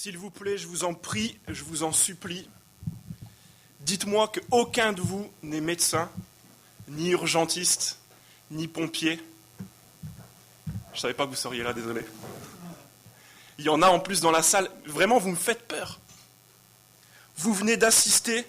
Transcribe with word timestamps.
S'il 0.00 0.16
vous 0.16 0.30
plaît, 0.30 0.56
je 0.56 0.68
vous 0.68 0.84
en 0.84 0.94
prie, 0.94 1.40
je 1.48 1.64
vous 1.64 1.82
en 1.82 1.90
supplie, 1.90 2.48
dites-moi 3.80 4.28
qu'aucun 4.28 4.92
de 4.92 5.00
vous 5.00 5.28
n'est 5.42 5.60
médecin, 5.60 6.08
ni 6.86 7.10
urgentiste, 7.10 7.98
ni 8.52 8.68
pompier. 8.68 9.20
Je 9.58 10.94
ne 10.94 11.00
savais 11.00 11.14
pas 11.14 11.24
que 11.24 11.30
vous 11.30 11.34
seriez 11.34 11.64
là, 11.64 11.72
désolé. 11.72 12.02
Il 13.58 13.64
y 13.64 13.68
en 13.70 13.82
a 13.82 13.88
en 13.88 13.98
plus 13.98 14.20
dans 14.20 14.30
la 14.30 14.44
salle. 14.44 14.70
Vraiment, 14.86 15.18
vous 15.18 15.30
me 15.30 15.36
faites 15.36 15.66
peur. 15.66 15.98
Vous 17.36 17.52
venez 17.52 17.76
d'assister, 17.76 18.46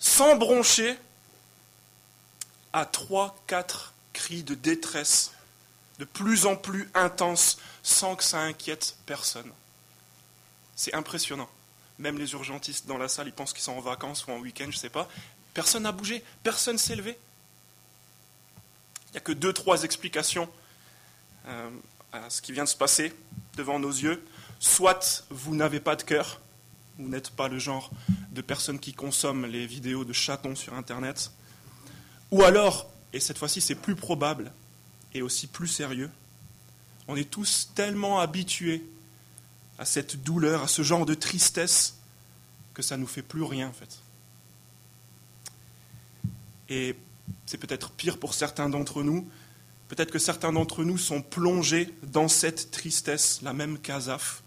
sans 0.00 0.34
broncher, 0.34 0.98
à 2.72 2.84
trois, 2.84 3.36
quatre 3.46 3.94
cris 4.12 4.42
de 4.42 4.56
détresse 4.56 5.30
de 6.00 6.04
plus 6.04 6.46
en 6.46 6.56
plus 6.56 6.90
intenses 6.94 7.58
sans 7.84 8.16
que 8.16 8.24
ça 8.24 8.40
inquiète 8.40 8.96
personne. 9.06 9.52
C'est 10.78 10.94
impressionnant. 10.94 11.48
Même 11.98 12.18
les 12.18 12.34
urgentistes 12.34 12.86
dans 12.86 12.98
la 12.98 13.08
salle, 13.08 13.26
ils 13.26 13.32
pensent 13.32 13.52
qu'ils 13.52 13.64
sont 13.64 13.72
en 13.72 13.80
vacances 13.80 14.24
ou 14.24 14.30
en 14.30 14.38
week-end, 14.38 14.66
je 14.70 14.76
ne 14.76 14.80
sais 14.80 14.88
pas. 14.88 15.08
Personne 15.52 15.82
n'a 15.82 15.90
bougé, 15.90 16.22
personne 16.44 16.74
ne 16.74 16.78
s'est 16.78 16.94
levé. 16.94 17.18
Il 19.08 19.12
n'y 19.12 19.16
a 19.16 19.20
que 19.20 19.32
deux, 19.32 19.52
trois 19.52 19.82
explications 19.82 20.48
euh, 21.48 21.70
à 22.12 22.30
ce 22.30 22.40
qui 22.40 22.52
vient 22.52 22.62
de 22.62 22.68
se 22.68 22.76
passer 22.76 23.12
devant 23.56 23.80
nos 23.80 23.90
yeux. 23.90 24.24
Soit 24.60 25.24
vous 25.30 25.56
n'avez 25.56 25.80
pas 25.80 25.96
de 25.96 26.04
cœur, 26.04 26.40
vous 26.96 27.08
n'êtes 27.08 27.30
pas 27.30 27.48
le 27.48 27.58
genre 27.58 27.90
de 28.30 28.40
personne 28.40 28.78
qui 28.78 28.94
consomme 28.94 29.46
les 29.46 29.66
vidéos 29.66 30.04
de 30.04 30.12
chatons 30.12 30.54
sur 30.54 30.74
Internet. 30.74 31.32
Ou 32.30 32.44
alors, 32.44 32.88
et 33.12 33.18
cette 33.18 33.38
fois-ci 33.38 33.60
c'est 33.60 33.74
plus 33.74 33.96
probable 33.96 34.52
et 35.12 35.22
aussi 35.22 35.48
plus 35.48 35.66
sérieux, 35.66 36.10
on 37.08 37.16
est 37.16 37.28
tous 37.28 37.70
tellement 37.74 38.20
habitués 38.20 38.84
à 39.78 39.84
cette 39.84 40.22
douleur, 40.22 40.62
à 40.62 40.68
ce 40.68 40.82
genre 40.82 41.06
de 41.06 41.14
tristesse, 41.14 41.96
que 42.74 42.82
ça 42.82 42.96
ne 42.96 43.02
nous 43.02 43.08
fait 43.08 43.22
plus 43.22 43.42
rien 43.42 43.68
en 43.68 43.72
fait. 43.72 43.98
Et 46.68 46.96
c'est 47.46 47.58
peut-être 47.58 47.90
pire 47.90 48.18
pour 48.18 48.34
certains 48.34 48.68
d'entre 48.68 49.02
nous. 49.02 49.28
Peut-être 49.88 50.10
que 50.10 50.18
certains 50.18 50.52
d'entre 50.52 50.84
nous 50.84 50.98
sont 50.98 51.22
plongés 51.22 51.94
dans 52.02 52.28
cette 52.28 52.70
tristesse, 52.70 53.40
la 53.42 53.54
même 53.54 53.78
qu'Azaf, 53.78 54.42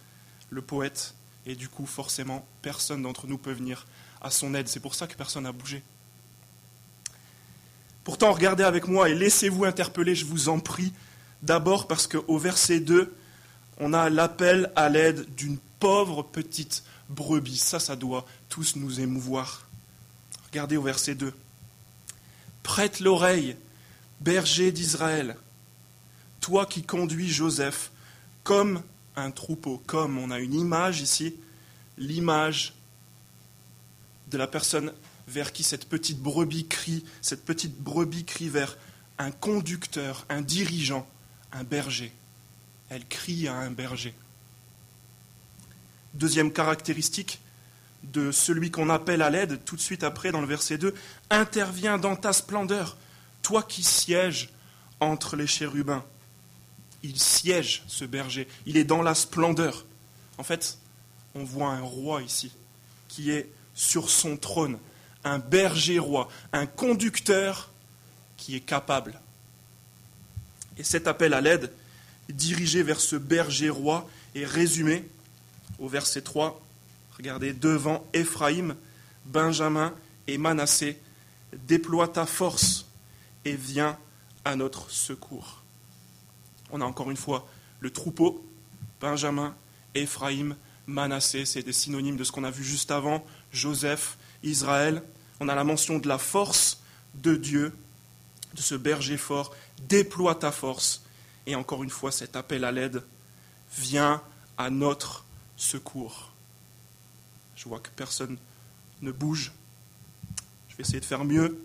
le 0.52 0.62
poète, 0.62 1.16
et 1.46 1.56
du 1.56 1.68
coup, 1.68 1.86
forcément, 1.86 2.46
personne 2.62 3.02
d'entre 3.02 3.26
nous 3.26 3.38
peut 3.38 3.52
venir 3.52 3.88
à 4.22 4.30
son 4.30 4.54
aide. 4.54 4.68
C'est 4.68 4.80
pour 4.80 4.94
ça 4.94 5.08
que 5.08 5.16
personne 5.16 5.44
n'a 5.44 5.52
bougé. 5.52 5.82
Pourtant, 8.04 8.32
regardez 8.32 8.64
avec 8.64 8.88
moi 8.88 9.10
et 9.10 9.16
laissez-vous 9.16 9.66
interpeller, 9.66 10.16
je 10.16 10.26
vous 10.26 10.50
en 10.50 10.60
prie. 10.60 10.94
D'abord 11.42 11.88
parce 11.88 12.06
qu'au 12.06 12.38
verset 12.38 12.80
2, 12.80 13.14
on 13.82 13.94
a 13.94 14.10
l'appel 14.10 14.72
à 14.76 14.90
l'aide 14.90 15.26
d'une 15.36 15.58
pauvre 15.80 16.22
petite 16.22 16.84
brebis. 17.10 17.58
Ça, 17.58 17.80
ça 17.80 17.96
doit 17.96 18.26
tous 18.48 18.76
nous 18.76 19.02
émouvoir. 19.02 19.68
Regardez 20.52 20.78
au 20.78 20.84
verset 20.84 21.16
2. 21.16 21.34
Prête 22.62 23.00
l'oreille, 23.00 23.58
berger 24.20 24.72
d'Israël, 24.72 25.36
toi 26.42 26.68
qui 26.68 26.84
conduis 26.84 27.28
Joseph 27.28 27.92
comme 28.44 28.84
un 29.16 29.32
troupeau, 29.32 29.82
comme 29.88 30.20
on 30.20 30.30
a 30.30 30.40
une 30.40 30.54
image 30.54 31.02
ici, 31.02 31.36
l'image 31.98 32.76
de 34.28 34.38
la 34.38 34.48
personne 34.48 34.94
vers 35.28 35.52
qui 35.52 35.64
cette 35.64 35.90
petite 35.90 36.20
brebis 36.20 36.68
crie, 36.68 37.04
cette 37.22 37.46
petite 37.46 37.78
brebis 37.80 38.26
crie 38.26 38.50
vers 38.50 38.78
un 39.18 39.32
conducteur, 39.32 40.26
un 40.30 40.42
dirigeant, 40.42 41.08
un 41.52 41.64
berger. 41.64 42.14
Elle 42.92 43.06
crie 43.06 43.48
à 43.48 43.56
un 43.56 43.72
berger. 43.72 44.14
Deuxième 46.14 46.52
caractéristique 46.52 47.40
de 48.04 48.34
celui 48.34 48.70
qu'on 48.70 48.90
appelle 48.90 49.22
à 49.22 49.30
l'aide, 49.30 49.64
tout 49.64 49.78
de 49.78 49.82
suite 49.82 50.04
après, 50.04 50.34
dans 50.34 50.42
le 50.42 50.48
verset 50.48 50.78
2, 50.78 50.94
intervient 51.30 51.98
dans 51.98 52.18
ta 52.18 52.34
splendeur, 52.34 52.98
toi 53.44 53.64
qui 53.64 53.82
sièges 53.82 54.50
entre 55.00 55.38
les 55.38 55.48
chérubins. 55.48 56.04
Il 57.02 57.18
siège, 57.18 57.84
ce 57.88 58.04
berger, 58.04 58.46
il 58.66 58.76
est 58.76 58.84
dans 58.84 59.02
la 59.02 59.16
splendeur. 59.16 59.86
En 60.38 60.44
fait, 60.44 60.78
on 61.34 61.46
voit 61.46 61.70
un 61.70 61.80
roi 61.80 62.22
ici, 62.22 62.52
qui 63.08 63.32
est 63.32 63.50
sur 63.74 64.10
son 64.10 64.36
trône, 64.36 64.78
un 65.24 65.40
berger 65.40 65.98
roi, 65.98 66.28
un 66.52 66.66
conducteur 66.66 67.70
qui 68.36 68.58
est 68.58 68.60
capable. 68.60 69.18
Et 70.78 70.84
cet 70.84 71.08
appel 71.08 71.34
à 71.34 71.40
l'aide, 71.40 71.72
dirigé 72.32 72.84
vers 72.84 73.00
ce 73.00 73.16
berger 73.16 73.70
roi, 73.70 74.10
est 74.36 74.46
résumé 74.46 75.06
au 75.80 75.88
verset 75.88 76.22
3. 76.22 76.62
Regardez, 77.18 77.54
devant 77.54 78.06
Éphraïm, 78.14 78.76
Benjamin 79.26 79.94
et 80.28 80.38
Manassé, 80.38 80.98
déploie 81.68 82.08
ta 82.08 82.26
force 82.26 82.86
et 83.46 83.56
viens 83.56 83.98
à 84.46 84.56
notre 84.56 84.90
secours. 84.90 85.64
On 86.72 86.82
a 86.82 86.86
encore 86.86 87.12
une 87.12 87.18
fois 87.18 87.48
le 87.80 87.90
troupeau, 87.92 88.46
Benjamin, 89.00 89.56
Éphraïm, 89.96 90.56
Manassé, 90.88 91.46
c'est 91.46 91.64
des 91.64 91.74
synonymes 91.74 92.18
de 92.18 92.24
ce 92.24 92.32
qu'on 92.32 92.44
a 92.44 92.52
vu 92.52 92.64
juste 92.64 92.92
avant, 92.92 93.26
Joseph, 93.52 94.18
Israël. 94.44 95.04
On 95.40 95.50
a 95.50 95.56
la 95.56 95.64
mention 95.64 96.00
de 96.00 96.08
la 96.08 96.18
force 96.18 96.82
de 97.16 97.36
Dieu, 97.36 97.74
de 98.54 98.62
ce 98.62 98.76
berger 98.76 99.18
fort, 99.18 99.56
déploie 99.88 100.36
ta 100.36 100.52
force. 100.52 101.04
Et 101.46 101.56
encore 101.56 101.84
une 101.84 101.90
fois, 101.90 102.12
cet 102.12 102.36
appel 102.36 102.64
à 102.64 102.72
l'aide, 102.72 103.04
viens 103.78 104.22
à 104.58 104.70
notre 104.70 105.26
secours. 105.58 106.32
Je 107.56 107.68
vois 107.68 107.80
que 107.80 107.90
personne 107.96 108.38
ne 109.02 109.12
bouge. 109.12 109.52
Je 110.70 110.76
vais 110.76 110.82
essayer 110.82 111.00
de 111.00 111.06
faire 111.06 111.26
mieux. 111.26 111.62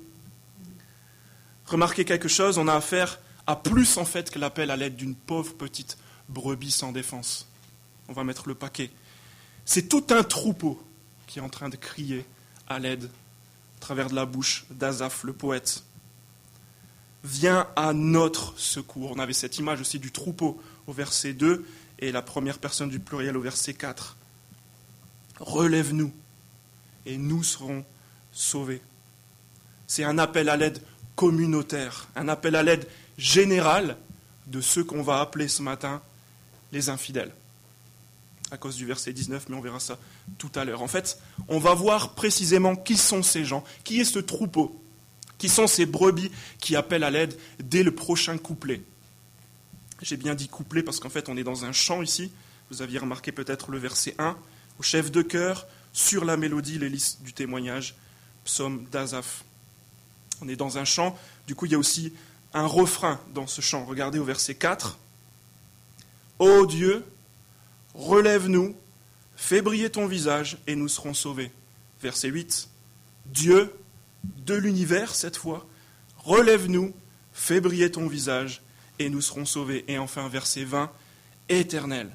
Remarquez 1.66 2.04
quelque 2.04 2.28
chose, 2.28 2.58
on 2.58 2.68
a 2.68 2.74
affaire 2.74 3.18
à 3.46 3.56
plus 3.56 3.96
en 3.96 4.04
fait 4.04 4.30
que 4.30 4.38
l'appel 4.38 4.70
à 4.70 4.76
l'aide 4.76 4.96
d'une 4.96 5.14
pauvre 5.14 5.54
petite 5.54 5.96
brebis 6.28 6.70
sans 6.70 6.92
défense. 6.92 7.48
On 8.08 8.12
va 8.12 8.24
mettre 8.24 8.48
le 8.48 8.54
paquet. 8.54 8.90
C'est 9.64 9.88
tout 9.88 10.04
un 10.10 10.22
troupeau 10.22 10.82
qui 11.26 11.38
est 11.38 11.42
en 11.42 11.48
train 11.48 11.68
de 11.68 11.76
crier 11.76 12.24
à 12.68 12.78
l'aide 12.78 13.04
à 13.04 13.80
travers 13.80 14.08
de 14.08 14.14
la 14.14 14.26
bouche 14.26 14.64
d'Azaph, 14.70 15.24
le 15.24 15.32
poète. 15.32 15.82
Viens 17.24 17.66
à 17.76 17.92
notre 17.92 18.58
secours. 18.58 19.12
On 19.12 19.18
avait 19.18 19.32
cette 19.32 19.58
image 19.58 19.80
aussi 19.80 19.98
du 19.98 20.12
troupeau 20.12 20.60
au 20.86 20.92
verset 20.92 21.32
2 21.32 21.66
et 21.98 22.12
la 22.12 22.22
première 22.22 22.58
personne 22.58 22.88
du 22.88 23.00
pluriel 23.00 23.36
au 23.36 23.40
verset 23.40 23.74
4. 23.74 24.16
Relève-nous 25.40 26.12
et 27.04 27.16
nous 27.16 27.42
serons 27.42 27.84
sauvés. 28.32 28.82
C'est 29.86 30.04
un 30.04 30.18
appel 30.18 30.48
à 30.48 30.56
l'aide 30.56 30.82
communautaire, 31.14 32.08
un 32.16 32.28
appel 32.28 32.56
à 32.56 32.62
l'aide 32.62 32.86
général 33.18 33.96
de 34.46 34.60
ceux 34.60 34.84
qu'on 34.84 35.02
va 35.02 35.20
appeler 35.20 35.48
ce 35.48 35.62
matin 35.62 36.02
les 36.72 36.88
infidèles 36.88 37.32
à 38.50 38.56
cause 38.56 38.76
du 38.76 38.86
verset 38.86 39.12
19, 39.12 39.48
mais 39.48 39.56
on 39.56 39.60
verra 39.60 39.80
ça 39.80 39.98
tout 40.38 40.50
à 40.54 40.64
l'heure. 40.64 40.82
En 40.82 40.86
fait, 40.86 41.18
on 41.48 41.58
va 41.58 41.74
voir 41.74 42.14
précisément 42.14 42.76
qui 42.76 42.96
sont 42.96 43.22
ces 43.22 43.44
gens, 43.44 43.64
qui 43.84 44.00
est 44.00 44.04
ce 44.04 44.18
troupeau, 44.18 44.80
qui 45.38 45.48
sont 45.48 45.66
ces 45.66 45.86
brebis 45.86 46.30
qui 46.58 46.76
appellent 46.76 47.04
à 47.04 47.10
l'aide 47.10 47.36
dès 47.62 47.82
le 47.82 47.94
prochain 47.94 48.38
couplet. 48.38 48.82
J'ai 50.02 50.16
bien 50.16 50.34
dit 50.34 50.48
couplet 50.48 50.82
parce 50.82 51.00
qu'en 51.00 51.08
fait, 51.08 51.28
on 51.28 51.36
est 51.36 51.44
dans 51.44 51.64
un 51.64 51.72
chant 51.72 52.02
ici. 52.02 52.32
Vous 52.70 52.82
aviez 52.82 52.98
remarqué 52.98 53.32
peut-être 53.32 53.70
le 53.70 53.78
verset 53.78 54.14
1, 54.18 54.36
au 54.78 54.82
chef 54.82 55.10
de 55.10 55.22
chœur, 55.22 55.66
sur 55.92 56.24
la 56.24 56.36
mélodie, 56.36 56.78
l'hélice 56.78 57.18
du 57.22 57.32
témoignage, 57.32 57.94
psaume 58.44 58.84
d'Azaph. 58.90 59.44
On 60.42 60.48
est 60.48 60.56
dans 60.56 60.76
un 60.76 60.84
chant, 60.84 61.18
du 61.46 61.54
coup, 61.54 61.66
il 61.66 61.72
y 61.72 61.74
a 61.74 61.78
aussi 61.78 62.12
un 62.52 62.66
refrain 62.66 63.20
dans 63.34 63.46
ce 63.46 63.60
chant. 63.60 63.86
Regardez 63.86 64.18
au 64.18 64.24
verset 64.24 64.54
4. 64.54 64.98
Ô 66.38 66.66
Dieu, 66.66 67.02
Relève-nous, 67.96 68.76
fais 69.36 69.62
briller 69.62 69.88
ton 69.88 70.06
visage 70.06 70.58
et 70.66 70.76
nous 70.76 70.88
serons 70.88 71.14
sauvés. 71.14 71.50
Verset 72.02 72.28
8. 72.28 72.68
Dieu 73.26 73.72
de 74.44 74.54
l'univers, 74.54 75.14
cette 75.14 75.36
fois, 75.36 75.66
relève-nous, 76.18 76.94
fais 77.32 77.60
briller 77.60 77.90
ton 77.90 78.06
visage 78.06 78.62
et 78.98 79.08
nous 79.08 79.20
serons 79.20 79.44
sauvés. 79.44 79.84
Et 79.88 79.98
enfin, 79.98 80.28
verset 80.28 80.64
20. 80.64 80.90
Éternel, 81.48 82.10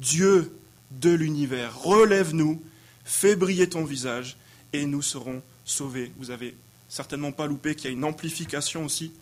Dieu 0.00 0.56
de 0.90 1.10
l'univers, 1.10 1.78
relève-nous, 1.78 2.62
fais 3.04 3.36
briller 3.36 3.68
ton 3.68 3.84
visage 3.84 4.36
et 4.72 4.86
nous 4.86 5.02
serons 5.02 5.42
sauvés. 5.64 6.12
Vous 6.18 6.30
avez 6.30 6.56
certainement 6.88 7.32
pas 7.32 7.46
loupé 7.46 7.74
qu'il 7.74 7.86
y 7.86 7.88
a 7.88 7.96
une 7.96 8.04
amplification 8.04 8.84
aussi. 8.84 9.12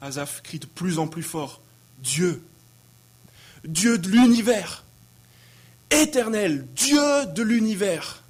Azaf 0.00 0.42
crie 0.42 0.58
de 0.58 0.66
plus 0.66 0.98
en 0.98 1.06
plus 1.06 1.22
fort. 1.22 1.60
Dieu, 1.98 2.42
Dieu 3.64 3.96
de 3.98 4.08
l'univers, 4.08 4.84
éternel, 5.90 6.66
Dieu 6.74 7.26
de 7.34 7.42
l'univers. 7.42 8.22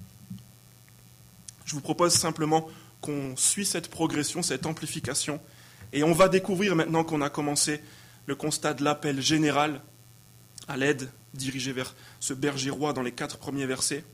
Je 1.65 1.73
vous 1.73 1.81
propose 1.81 2.13
simplement 2.13 2.69
qu'on 3.05 3.37
suit 3.37 3.67
cette 3.67 3.91
progression, 3.91 4.43
cette 4.43 4.65
amplification, 4.65 5.39
et 5.93 6.03
on 6.03 6.13
va 6.13 6.31
découvrir 6.31 6.75
maintenant 6.75 7.05
qu'on 7.05 7.21
a 7.21 7.29
commencé 7.29 7.83
le 8.25 8.35
constat 8.35 8.73
de 8.73 8.83
l'appel 8.83 9.21
général 9.21 9.83
à 10.69 10.79
l'aide 10.79 11.11
dirigé 11.35 11.73
vers 11.73 11.95
ce 12.19 12.33
berger 12.33 12.71
roi 12.71 12.95
dans 12.95 13.03
les 13.03 13.13
quatre 13.13 13.37
premiers 13.37 13.67
versets. 13.67 14.05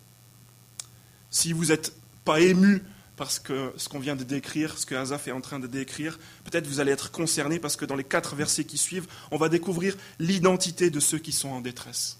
Si 1.30 1.52
vous 1.52 1.66
n'êtes 1.66 1.94
pas 2.24 2.40
ému 2.40 2.82
parce 3.14 3.38
que 3.38 3.72
ce 3.76 3.88
qu'on 3.88 4.00
vient 4.00 4.16
de 4.16 4.24
décrire, 4.24 4.76
ce 4.76 4.86
que 4.86 4.96
Azaf 4.96 5.28
est 5.28 5.32
en 5.32 5.40
train 5.40 5.60
de 5.60 5.68
décrire, 5.68 6.18
peut-être 6.42 6.66
vous 6.66 6.80
allez 6.80 6.90
être 6.90 7.12
concerné 7.12 7.60
parce 7.60 7.76
que 7.76 7.84
dans 7.84 7.94
les 7.94 8.02
quatre 8.02 8.34
versets 8.34 8.64
qui 8.64 8.76
suivent, 8.76 9.06
on 9.30 9.36
va 9.36 9.48
découvrir 9.48 9.96
l'identité 10.18 10.90
de 10.90 10.98
ceux 10.98 11.18
qui 11.18 11.30
sont 11.30 11.50
en 11.50 11.60
détresse. 11.60 12.18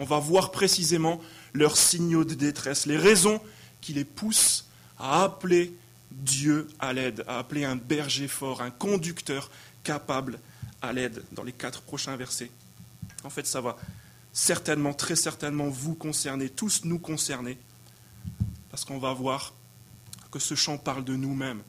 On 0.00 0.04
va 0.04 0.18
voir 0.18 0.50
précisément 0.50 1.20
leurs 1.52 1.76
signaux 1.76 2.24
de 2.24 2.34
détresse, 2.34 2.84
les 2.86 2.96
raisons 2.96 3.40
qui 3.80 3.92
les 3.92 4.04
poussent 4.04 4.67
à 4.98 5.22
appeler 5.24 5.74
Dieu 6.10 6.68
à 6.78 6.92
l'aide, 6.92 7.24
à 7.26 7.38
appeler 7.38 7.64
un 7.64 7.76
berger 7.76 8.28
fort, 8.28 8.62
un 8.62 8.70
conducteur 8.70 9.50
capable 9.84 10.38
à 10.82 10.92
l'aide 10.92 11.22
dans 11.32 11.44
les 11.44 11.52
quatre 11.52 11.82
prochains 11.82 12.16
versets. 12.16 12.50
En 13.24 13.30
fait, 13.30 13.46
ça 13.46 13.60
va 13.60 13.76
certainement, 14.32 14.94
très 14.94 15.16
certainement 15.16 15.68
vous 15.68 15.94
concerner, 15.94 16.48
tous 16.48 16.84
nous 16.84 16.98
concerner, 16.98 17.58
parce 18.70 18.84
qu'on 18.84 18.98
va 18.98 19.12
voir 19.12 19.54
que 20.30 20.38
ce 20.38 20.54
chant 20.54 20.78
parle 20.78 21.04
de 21.04 21.16
nous-mêmes. 21.16 21.62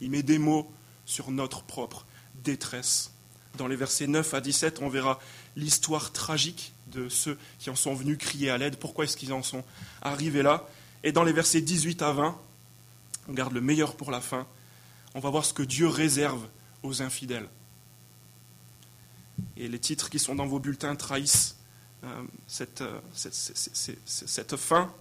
Il 0.00 0.10
met 0.10 0.22
des 0.22 0.38
mots 0.38 0.70
sur 1.06 1.30
notre 1.30 1.62
propre 1.62 2.06
détresse. 2.44 3.10
Dans 3.56 3.66
les 3.66 3.76
versets 3.76 4.06
9 4.06 4.34
à 4.34 4.40
17, 4.40 4.80
on 4.80 4.88
verra 4.88 5.18
l'histoire 5.56 6.12
tragique 6.12 6.72
de 6.88 7.08
ceux 7.08 7.38
qui 7.58 7.70
en 7.70 7.76
sont 7.76 7.94
venus 7.94 8.18
crier 8.18 8.50
à 8.50 8.58
l'aide. 8.58 8.76
Pourquoi 8.76 9.04
est-ce 9.04 9.16
qu'ils 9.16 9.32
en 9.32 9.42
sont 9.42 9.64
arrivés 10.00 10.42
là? 10.42 10.66
Et 11.04 11.12
dans 11.12 11.24
les 11.24 11.32
versets 11.32 11.60
18 11.60 12.02
à 12.02 12.12
20, 12.12 12.38
on 13.28 13.32
garde 13.32 13.52
le 13.52 13.60
meilleur 13.60 13.96
pour 13.96 14.10
la 14.10 14.20
fin. 14.20 14.46
On 15.14 15.20
va 15.20 15.30
voir 15.30 15.44
ce 15.44 15.52
que 15.52 15.62
Dieu 15.62 15.88
réserve 15.88 16.46
aux 16.82 17.02
infidèles. 17.02 17.48
Et 19.56 19.68
les 19.68 19.78
titres 19.78 20.10
qui 20.10 20.18
sont 20.18 20.34
dans 20.34 20.46
vos 20.46 20.58
bulletins 20.58 20.96
trahissent 20.96 21.56
euh, 22.04 22.22
euh, 22.80 23.00
cette, 23.14 24.56
fin. 24.56 24.92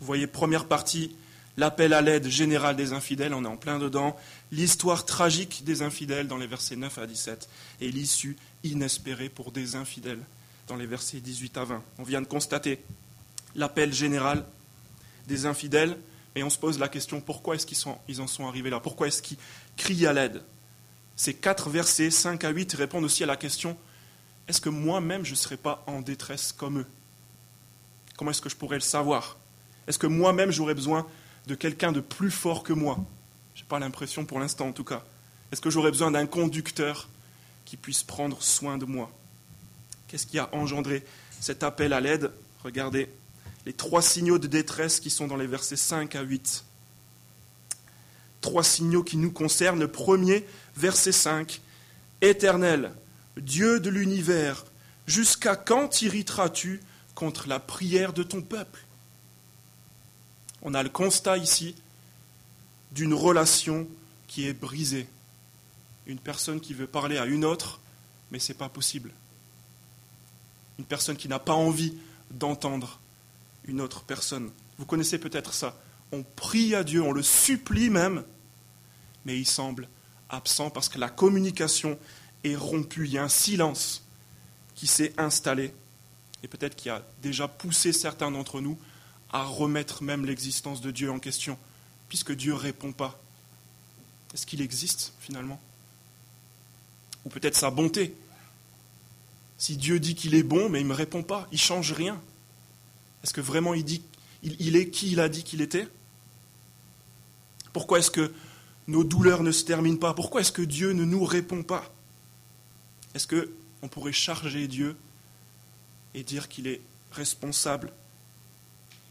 Vous 0.00 0.06
voyez, 0.06 0.26
première 0.26 0.66
partie, 0.66 1.14
l'appel 1.56 1.92
à 1.92 2.02
l'aide 2.02 2.28
générale 2.28 2.76
des 2.76 2.92
infidèles, 2.92 3.32
on 3.32 3.44
est 3.44 3.48
en 3.48 3.56
plein 3.56 3.78
dedans, 3.78 4.16
l'histoire 4.52 5.06
tragique 5.06 5.64
des 5.64 5.82
infidèles 5.82 6.28
dans 6.28 6.36
les 6.36 6.46
versets 6.46 6.76
9 6.76 6.98
à 6.98 7.06
17, 7.06 7.48
et 7.80 7.90
l'issue 7.90 8.36
inespérée 8.64 9.28
pour 9.28 9.50
des 9.50 9.76
infidèles 9.76 10.20
dans 10.68 10.76
les 10.76 10.86
versets 10.86 11.20
18 11.20 11.56
à 11.56 11.64
20. 11.64 11.82
On 11.98 12.02
vient 12.02 12.20
de 12.20 12.26
constater 12.26 12.80
l'appel 13.54 13.92
général 13.92 14.44
des 15.26 15.46
infidèles, 15.46 15.96
et 16.34 16.42
on 16.42 16.50
se 16.50 16.58
pose 16.58 16.78
la 16.78 16.88
question 16.88 17.20
pourquoi 17.20 17.54
est-ce 17.54 17.66
qu'ils 17.66 17.78
ils 18.08 18.20
en 18.20 18.26
sont 18.26 18.46
arrivés 18.46 18.70
là? 18.70 18.80
Pourquoi 18.80 19.06
est-ce 19.06 19.22
qu'ils 19.22 19.38
crient 19.76 20.06
à 20.06 20.12
l'aide? 20.12 20.42
Ces 21.16 21.34
quatre 21.34 21.70
versets, 21.70 22.10
5 22.10 22.42
à 22.44 22.50
8, 22.50 22.74
répondent 22.74 23.04
aussi 23.04 23.22
à 23.22 23.26
la 23.26 23.36
question 23.36 23.76
est-ce 24.48 24.60
que 24.60 24.68
moi-même 24.68 25.24
je 25.24 25.30
ne 25.30 25.36
serais 25.36 25.56
pas 25.56 25.82
en 25.86 26.00
détresse 26.00 26.52
comme 26.52 26.80
eux? 26.80 26.86
Comment 28.16 28.30
est-ce 28.30 28.42
que 28.42 28.50
je 28.50 28.56
pourrais 28.56 28.76
le 28.76 28.82
savoir? 28.82 29.36
Est-ce 29.86 29.98
que 29.98 30.06
moi-même 30.06 30.50
j'aurais 30.50 30.74
besoin 30.74 31.06
de 31.46 31.54
quelqu'un 31.54 31.92
de 31.92 32.00
plus 32.00 32.30
fort 32.30 32.62
que 32.62 32.72
moi? 32.72 32.98
Je 33.54 33.62
n'ai 33.62 33.68
pas 33.68 33.78
l'impression 33.78 34.24
pour 34.24 34.40
l'instant 34.40 34.68
en 34.68 34.72
tout 34.72 34.84
cas. 34.84 35.02
Est-ce 35.52 35.60
que 35.60 35.70
j'aurais 35.70 35.90
besoin 35.90 36.10
d'un 36.10 36.26
conducteur 36.26 37.08
qui 37.64 37.76
puisse 37.76 38.02
prendre 38.02 38.42
soin 38.42 38.76
de 38.76 38.84
moi? 38.84 39.10
Qu'est-ce 40.08 40.26
qui 40.26 40.38
a 40.38 40.48
engendré 40.52 41.04
cet 41.40 41.62
appel 41.62 41.92
à 41.92 42.00
l'aide? 42.00 42.30
Regardez 42.62 43.08
les 43.66 43.72
trois 43.72 44.02
signaux 44.02 44.38
de 44.38 44.46
détresse 44.46 45.00
qui 45.00 45.10
sont 45.10 45.26
dans 45.26 45.36
les 45.36 45.46
versets 45.46 45.76
5 45.76 46.14
à 46.16 46.22
8. 46.22 46.64
Trois 48.40 48.64
signaux 48.64 49.02
qui 49.02 49.16
nous 49.16 49.32
concernent. 49.32 49.80
Le 49.80 49.90
premier, 49.90 50.46
verset 50.76 51.12
5. 51.12 51.60
Éternel, 52.20 52.92
Dieu 53.38 53.80
de 53.80 53.90
l'univers, 53.90 54.64
jusqu'à 55.06 55.56
quand 55.56 56.02
irriteras-tu 56.02 56.82
contre 57.14 57.48
la 57.48 57.58
prière 57.58 58.12
de 58.12 58.22
ton 58.22 58.42
peuple? 58.42 58.84
On 60.62 60.74
a 60.74 60.82
le 60.82 60.88
constat 60.88 61.38
ici 61.38 61.74
d'une 62.92 63.14
relation 63.14 63.86
qui 64.28 64.46
est 64.46 64.52
brisée. 64.52 65.06
Une 66.06 66.18
personne 66.18 66.60
qui 66.60 66.74
veut 66.74 66.86
parler 66.86 67.18
à 67.18 67.24
une 67.24 67.44
autre, 67.44 67.80
mais 68.30 68.38
ce 68.38 68.52
n'est 68.52 68.58
pas 68.58 68.68
possible. 68.68 69.10
Une 70.78 70.84
personne 70.84 71.16
qui 71.16 71.28
n'a 71.28 71.38
pas 71.38 71.54
envie 71.54 71.94
d'entendre 72.30 72.98
une 73.66 73.80
autre 73.80 74.02
personne. 74.02 74.50
Vous 74.78 74.86
connaissez 74.86 75.18
peut-être 75.18 75.54
ça. 75.54 75.78
On 76.12 76.22
prie 76.22 76.74
à 76.74 76.84
Dieu, 76.84 77.02
on 77.02 77.12
le 77.12 77.22
supplie 77.22 77.90
même, 77.90 78.24
mais 79.24 79.38
il 79.38 79.46
semble 79.46 79.88
absent 80.28 80.70
parce 80.70 80.88
que 80.88 80.98
la 80.98 81.08
communication 81.08 81.98
est 82.44 82.56
rompue. 82.56 83.06
Il 83.06 83.12
y 83.12 83.18
a 83.18 83.24
un 83.24 83.28
silence 83.28 84.04
qui 84.74 84.86
s'est 84.86 85.12
installé 85.18 85.72
et 86.42 86.48
peut-être 86.48 86.76
qui 86.76 86.90
a 86.90 87.02
déjà 87.22 87.48
poussé 87.48 87.92
certains 87.92 88.30
d'entre 88.30 88.60
nous 88.60 88.78
à 89.32 89.44
remettre 89.44 90.02
même 90.02 90.26
l'existence 90.26 90.80
de 90.80 90.90
Dieu 90.90 91.10
en 91.10 91.18
question, 91.18 91.58
puisque 92.08 92.32
Dieu 92.32 92.52
ne 92.52 92.58
répond 92.58 92.92
pas. 92.92 93.18
Est-ce 94.32 94.46
qu'il 94.46 94.60
existe 94.60 95.12
finalement? 95.20 95.60
Ou 97.24 97.30
peut-être 97.30 97.56
sa 97.56 97.70
bonté? 97.70 98.14
Si 99.56 99.76
Dieu 99.76 99.98
dit 99.98 100.14
qu'il 100.14 100.34
est 100.34 100.42
bon, 100.42 100.68
mais 100.68 100.80
il 100.80 100.84
ne 100.84 100.90
me 100.90 100.94
répond 100.94 101.22
pas, 101.22 101.48
il 101.50 101.56
ne 101.56 101.60
change 101.60 101.92
rien. 101.92 102.20
Est-ce 103.24 103.32
que 103.32 103.40
vraiment 103.40 103.72
il, 103.72 103.84
dit, 103.84 104.02
il, 104.42 104.76
est 104.76 104.90
qui 104.90 105.10
il 105.10 105.18
a 105.18 105.30
dit 105.30 105.44
qu'il 105.44 105.62
était? 105.62 105.88
Pourquoi 107.72 107.98
est-ce 107.98 108.10
que 108.10 108.30
nos 108.86 109.02
douleurs 109.02 109.42
ne 109.42 109.50
se 109.50 109.64
terminent 109.64 109.96
pas? 109.96 110.12
Pourquoi 110.12 110.42
est-ce 110.42 110.52
que 110.52 110.60
Dieu 110.60 110.92
ne 110.92 111.06
nous 111.06 111.24
répond 111.24 111.62
pas? 111.62 111.90
Est-ce 113.14 113.26
qu'on 113.26 113.88
pourrait 113.88 114.12
charger 114.12 114.68
Dieu 114.68 114.94
et 116.12 116.22
dire 116.22 116.50
qu'il 116.50 116.66
est 116.66 116.82
responsable, 117.12 117.94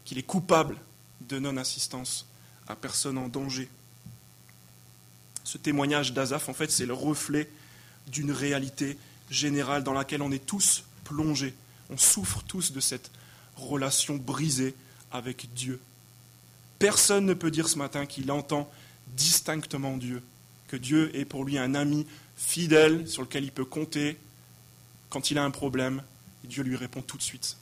qu'il 0.04 0.16
est 0.16 0.22
coupable 0.22 0.76
de 1.22 1.40
non-assistance 1.40 2.28
à 2.68 2.76
personne 2.76 3.18
en 3.18 3.26
danger? 3.26 3.68
Ce 5.42 5.58
témoignage 5.58 6.12
d'Azaph, 6.12 6.48
en 6.48 6.54
fait, 6.54 6.70
c'est 6.70 6.86
le 6.86 6.94
reflet 6.94 7.50
d'une 8.06 8.30
réalité 8.30 8.96
générale 9.28 9.82
dans 9.82 9.92
laquelle 9.92 10.22
on 10.22 10.30
est 10.30 10.46
tous 10.46 10.84
plongés. 11.02 11.54
On 11.90 11.98
souffre 11.98 12.44
tous 12.46 12.70
de 12.70 12.78
cette 12.78 13.10
relation 13.56 14.16
brisée 14.16 14.74
avec 15.10 15.52
Dieu. 15.54 15.80
Personne 16.78 17.26
ne 17.26 17.34
peut 17.34 17.50
dire 17.50 17.68
ce 17.68 17.78
matin 17.78 18.06
qu'il 18.06 18.30
entend 18.30 18.70
distinctement 19.08 19.96
Dieu, 19.96 20.22
que 20.68 20.76
Dieu 20.76 21.14
est 21.16 21.24
pour 21.24 21.44
lui 21.44 21.58
un 21.58 21.74
ami 21.74 22.06
fidèle 22.36 23.08
sur 23.08 23.22
lequel 23.22 23.44
il 23.44 23.52
peut 23.52 23.64
compter 23.64 24.18
quand 25.08 25.30
il 25.30 25.38
a 25.38 25.44
un 25.44 25.50
problème, 25.50 26.02
et 26.44 26.48
Dieu 26.48 26.64
lui 26.64 26.76
répond 26.76 27.00
tout 27.00 27.16
de 27.16 27.22
suite. 27.22 27.56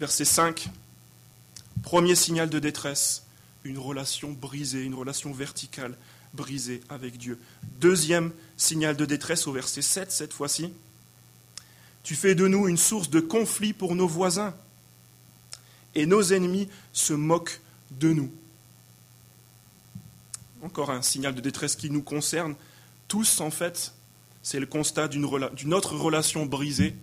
Verset 0.00 0.24
5, 0.24 0.68
premier 1.82 2.16
signal 2.16 2.50
de 2.50 2.58
détresse, 2.58 3.24
une 3.62 3.78
relation 3.78 4.32
brisée, 4.32 4.82
une 4.82 4.94
relation 4.94 5.32
verticale 5.32 5.96
brisée 6.32 6.80
avec 6.88 7.16
Dieu. 7.16 7.38
Deuxième 7.80 8.32
signal 8.56 8.96
de 8.96 9.06
détresse 9.06 9.46
au 9.46 9.52
verset 9.52 9.82
7 9.82 10.10
cette 10.10 10.32
fois-ci, 10.32 10.72
tu 12.04 12.14
fais 12.14 12.34
de 12.34 12.46
nous 12.46 12.68
une 12.68 12.76
source 12.76 13.10
de 13.10 13.18
conflit 13.18 13.72
pour 13.72 13.96
nos 13.96 14.06
voisins. 14.06 14.54
Et 15.94 16.06
nos 16.06 16.22
ennemis 16.22 16.68
se 16.92 17.14
moquent 17.14 17.60
de 17.90 18.12
nous. 18.12 18.30
Encore 20.62 20.90
un 20.90 21.02
signal 21.02 21.34
de 21.34 21.40
détresse 21.40 21.76
qui 21.76 21.90
nous 21.90 22.02
concerne. 22.02 22.54
Tous, 23.08 23.40
en 23.40 23.50
fait, 23.50 23.94
c'est 24.42 24.60
le 24.60 24.66
constat 24.66 25.08
d'une 25.08 25.74
autre 25.74 25.96
relation 25.96 26.44
brisée, 26.46 26.94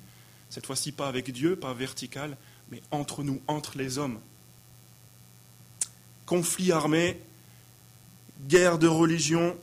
cette 0.50 0.68
fois-ci 0.68 0.92
pas 0.92 1.08
avec 1.08 1.32
Dieu, 1.32 1.56
pas 1.56 1.74
verticale, 1.74 2.38
mais 2.70 2.82
entre 2.92 3.24
nous, 3.24 3.42
entre 3.48 3.78
les 3.78 3.98
hommes. 3.98 4.20
Conflit 6.28 6.72
armé, 6.72 7.20
guerre 8.48 8.78
de 8.78 8.88
religion, 8.88 9.58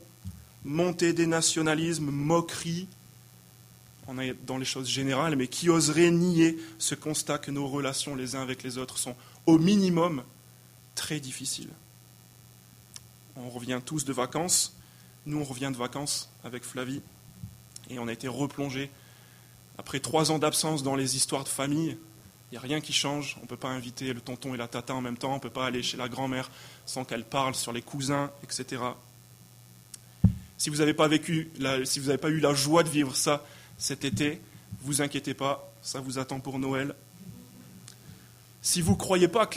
montée 0.65 1.13
des 1.13 1.27
nationalismes, 1.27 2.09
moquerie, 2.09 2.87
on 4.09 4.17
est 4.17 4.33
dans 4.45 4.57
les 4.57 4.65
choses 4.65 4.89
générales, 4.89 5.35
mais 5.35 5.47
qui 5.47 5.69
oserait 5.69 6.09
nier 6.09 6.57
ce 6.79 6.95
constat 6.95 7.37
que 7.37 7.51
nos 7.51 7.67
relations 7.67 8.15
les 8.15 8.35
uns 8.35 8.41
avec 8.41 8.63
les 8.63 8.79
autres 8.79 8.97
sont 8.97 9.15
au 9.45 9.59
minimum 9.59 10.23
très 10.95 11.19
difficiles 11.19 11.69
On 13.35 13.49
revient 13.49 13.79
tous 13.85 14.05
de 14.05 14.13
vacances, 14.13 14.75
nous 15.27 15.37
on 15.37 15.43
revient 15.43 15.69
de 15.71 15.77
vacances 15.77 16.29
avec 16.43 16.63
Flavie, 16.63 17.01
et 17.91 17.99
on 17.99 18.07
a 18.07 18.13
été 18.13 18.27
replongé 18.27 18.89
après 19.77 19.99
trois 19.99 20.31
ans 20.31 20.39
d'absence 20.39 20.81
dans 20.81 20.95
les 20.95 21.15
histoires 21.15 21.43
de 21.43 21.49
famille. 21.49 21.95
Il 22.51 22.53
n'y 22.53 22.57
a 22.57 22.61
rien 22.61 22.81
qui 22.81 22.93
change, 22.93 23.37
on 23.39 23.43
ne 23.43 23.47
peut 23.47 23.57
pas 23.57 23.69
inviter 23.69 24.11
le 24.11 24.21
tonton 24.21 24.55
et 24.55 24.57
la 24.57 24.67
tata 24.67 24.95
en 24.95 25.01
même 25.01 25.17
temps, 25.17 25.33
on 25.33 25.35
ne 25.35 25.39
peut 25.39 25.51
pas 25.51 25.67
aller 25.67 25.83
chez 25.83 25.97
la 25.97 26.09
grand-mère 26.09 26.49
sans 26.87 27.05
qu'elle 27.05 27.23
parle 27.23 27.53
sur 27.53 27.71
les 27.71 27.83
cousins, 27.83 28.31
etc. 28.41 28.81
Si 30.57 30.71
vous 30.71 30.77
n'avez 30.77 30.95
pas 30.95 31.07
vécu, 31.07 31.51
si 31.85 31.99
vous 31.99 32.07
n'avez 32.07 32.17
pas 32.17 32.29
eu 32.29 32.39
la 32.39 32.55
joie 32.55 32.81
de 32.81 32.89
vivre 32.89 33.15
ça 33.15 33.45
cet 33.79 34.05
été, 34.05 34.39
vous 34.81 35.01
inquiétez 35.01 35.33
pas, 35.33 35.73
ça 35.81 35.99
vous 35.99 36.19
attend 36.19 36.39
pour 36.39 36.59
Noël. 36.59 36.93
Si 38.61 38.81
vous 38.81 38.91
ne 38.91 38.97
croyez 38.97 39.27
pas 39.27 39.49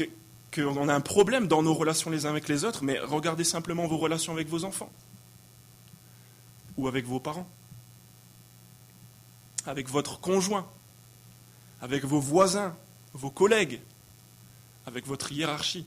qu'on 0.55 0.89
a 0.89 0.95
un 0.95 1.01
problème 1.01 1.49
dans 1.49 1.63
nos 1.63 1.75
relations 1.75 2.11
les 2.11 2.25
uns 2.25 2.31
avec 2.31 2.49
les 2.49 2.65
autres, 2.65 2.85
mais 2.85 2.99
regardez 3.01 3.45
simplement 3.45 3.87
vos 3.87 3.99
relations 3.99 4.33
avec 4.33 4.49
vos 4.49 4.65
enfants 4.65 4.91
ou 6.79 6.89
avec 6.89 7.05
vos 7.05 7.21
parents. 7.21 7.49
avec 9.67 9.89
votre 9.89 10.19
conjoint, 10.19 10.67
avec 11.81 12.05
vos 12.05 12.21
voisins, 12.21 12.75
vos 13.15 13.31
collègues, 13.31 13.81
avec 14.87 15.07
votre 15.07 15.33
hiérarchie 15.33 15.87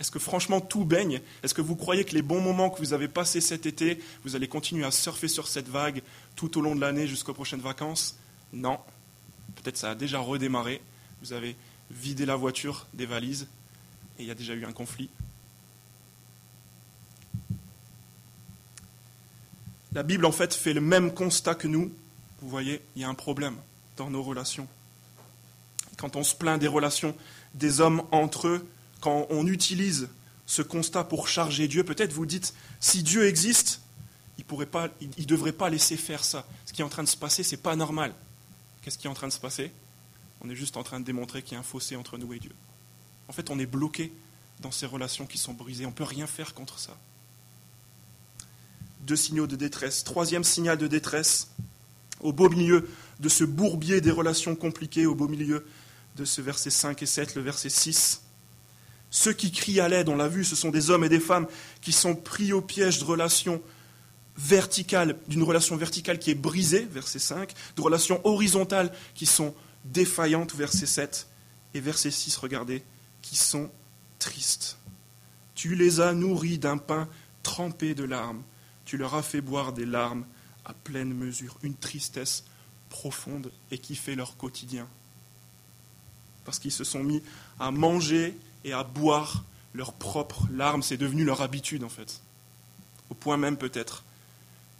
Est-ce 0.00 0.10
que 0.10 0.18
franchement 0.18 0.60
tout 0.60 0.84
baigne? 0.84 1.20
Est-ce 1.42 1.54
que 1.54 1.62
vous 1.62 1.76
croyez 1.76 2.04
que 2.04 2.14
les 2.14 2.22
bons 2.22 2.40
moments 2.40 2.70
que 2.70 2.78
vous 2.78 2.92
avez 2.92 3.08
passés 3.08 3.40
cet 3.40 3.66
été, 3.66 4.00
vous 4.24 4.36
allez 4.36 4.48
continuer 4.48 4.84
à 4.84 4.90
surfer 4.90 5.28
sur 5.28 5.46
cette 5.46 5.68
vague 5.68 6.02
tout 6.36 6.58
au 6.58 6.60
long 6.60 6.74
de 6.74 6.80
l'année 6.80 7.06
jusqu'aux 7.06 7.34
prochaines 7.34 7.60
vacances? 7.60 8.16
Non. 8.52 8.78
Peut-être 9.56 9.76
ça 9.76 9.90
a 9.90 9.94
déjà 9.94 10.18
redémarré. 10.18 10.80
Vous 11.22 11.32
avez 11.32 11.56
vidé 11.90 12.26
la 12.26 12.36
voiture 12.36 12.86
des 12.92 13.06
valises 13.06 13.46
et 14.18 14.22
il 14.22 14.26
y 14.26 14.30
a 14.30 14.34
déjà 14.34 14.54
eu 14.54 14.64
un 14.64 14.72
conflit. 14.72 15.08
La 19.92 20.02
Bible, 20.02 20.26
en 20.26 20.32
fait, 20.32 20.52
fait 20.54 20.72
le 20.72 20.80
même 20.80 21.14
constat 21.14 21.54
que 21.54 21.68
nous. 21.68 21.92
Vous 22.40 22.48
voyez, 22.48 22.82
il 22.96 23.02
y 23.02 23.04
a 23.04 23.08
un 23.08 23.14
problème 23.14 23.56
dans 23.96 24.10
nos 24.10 24.24
relations. 24.24 24.66
Quand 25.96 26.16
on 26.16 26.24
se 26.24 26.34
plaint 26.34 26.60
des 26.60 26.66
relations 26.66 27.14
des 27.54 27.80
hommes 27.80 28.02
entre 28.10 28.48
eux, 28.48 28.68
quand 29.04 29.26
on 29.28 29.46
utilise 29.46 30.08
ce 30.46 30.62
constat 30.62 31.04
pour 31.04 31.28
charger 31.28 31.68
Dieu, 31.68 31.84
peut-être 31.84 32.14
vous 32.14 32.24
dites, 32.24 32.54
si 32.80 33.02
Dieu 33.02 33.26
existe, 33.26 33.82
il 34.38 34.46
ne 34.48 35.24
devrait 35.26 35.52
pas 35.52 35.68
laisser 35.68 35.98
faire 35.98 36.24
ça. 36.24 36.46
Ce 36.64 36.72
qui 36.72 36.80
est 36.80 36.84
en 36.84 36.88
train 36.88 37.02
de 37.02 37.08
se 37.08 37.16
passer, 37.18 37.42
ce 37.42 37.50
n'est 37.50 37.60
pas 37.60 37.76
normal. 37.76 38.14
Qu'est-ce 38.80 38.96
qui 38.96 39.06
est 39.06 39.10
en 39.10 39.14
train 39.14 39.28
de 39.28 39.32
se 39.34 39.38
passer? 39.38 39.72
On 40.40 40.48
est 40.48 40.54
juste 40.54 40.78
en 40.78 40.82
train 40.82 41.00
de 41.00 41.04
démontrer 41.04 41.42
qu'il 41.42 41.52
y 41.52 41.56
a 41.56 41.60
un 41.60 41.62
fossé 41.62 41.96
entre 41.96 42.16
nous 42.16 42.32
et 42.32 42.38
Dieu. 42.38 42.52
En 43.28 43.34
fait, 43.34 43.50
on 43.50 43.58
est 43.58 43.66
bloqué 43.66 44.10
dans 44.60 44.70
ces 44.70 44.86
relations 44.86 45.26
qui 45.26 45.36
sont 45.36 45.52
brisées. 45.52 45.84
On 45.84 45.90
ne 45.90 45.94
peut 45.94 46.02
rien 46.02 46.26
faire 46.26 46.54
contre 46.54 46.78
ça. 46.78 46.96
Deux 49.02 49.16
signaux 49.16 49.46
de 49.46 49.56
détresse. 49.56 50.02
Troisième 50.02 50.44
signal 50.44 50.78
de 50.78 50.86
détresse, 50.86 51.50
au 52.20 52.32
beau 52.32 52.48
milieu 52.48 52.88
de 53.20 53.28
ce 53.28 53.44
bourbier 53.44 54.00
des 54.00 54.10
relations 54.10 54.56
compliquées, 54.56 55.04
au 55.04 55.14
beau 55.14 55.28
milieu 55.28 55.66
de 56.16 56.24
ce 56.24 56.40
verset 56.40 56.70
5 56.70 57.02
et 57.02 57.06
7, 57.06 57.34
le 57.34 57.42
verset 57.42 57.68
6. 57.68 58.22
Ceux 59.16 59.32
qui 59.32 59.52
crient 59.52 59.78
à 59.78 59.88
l'aide, 59.88 60.08
on 60.08 60.16
l'a 60.16 60.26
vu, 60.26 60.42
ce 60.42 60.56
sont 60.56 60.70
des 60.70 60.90
hommes 60.90 61.04
et 61.04 61.08
des 61.08 61.20
femmes 61.20 61.46
qui 61.80 61.92
sont 61.92 62.16
pris 62.16 62.52
au 62.52 62.60
piège 62.60 62.98
de 62.98 63.04
relations 63.04 63.62
verticales, 64.36 65.16
d'une 65.28 65.44
relation 65.44 65.76
verticale 65.76 66.18
qui 66.18 66.32
est 66.32 66.34
brisée, 66.34 66.84
verset 66.90 67.20
5, 67.20 67.54
de 67.76 67.80
relations 67.80 68.20
horizontales 68.24 68.92
qui 69.14 69.26
sont 69.26 69.54
défaillantes, 69.84 70.56
verset 70.56 70.86
7, 70.86 71.28
et 71.74 71.80
verset 71.80 72.10
6, 72.10 72.36
regardez, 72.38 72.82
qui 73.22 73.36
sont 73.36 73.70
tristes. 74.18 74.78
Tu 75.54 75.76
les 75.76 76.00
as 76.00 76.12
nourris 76.12 76.58
d'un 76.58 76.76
pain 76.76 77.08
trempé 77.44 77.94
de 77.94 78.02
larmes, 78.02 78.42
tu 78.84 78.96
leur 78.96 79.14
as 79.14 79.22
fait 79.22 79.40
boire 79.40 79.72
des 79.72 79.86
larmes 79.86 80.24
à 80.64 80.72
pleine 80.74 81.14
mesure, 81.14 81.56
une 81.62 81.76
tristesse 81.76 82.42
profonde 82.88 83.52
et 83.70 83.78
qui 83.78 83.94
fait 83.94 84.16
leur 84.16 84.36
quotidien. 84.36 84.88
Parce 86.44 86.58
qu'ils 86.58 86.72
se 86.72 86.82
sont 86.82 87.04
mis 87.04 87.22
à 87.60 87.70
manger 87.70 88.36
et 88.64 88.72
à 88.72 88.82
boire 88.82 89.44
leurs 89.74 89.92
propres 89.92 90.46
larmes, 90.50 90.82
c'est 90.82 90.96
devenu 90.96 91.24
leur 91.24 91.42
habitude 91.42 91.84
en 91.84 91.88
fait. 91.88 92.20
Au 93.10 93.14
point 93.14 93.36
même 93.36 93.56
peut-être 93.56 94.04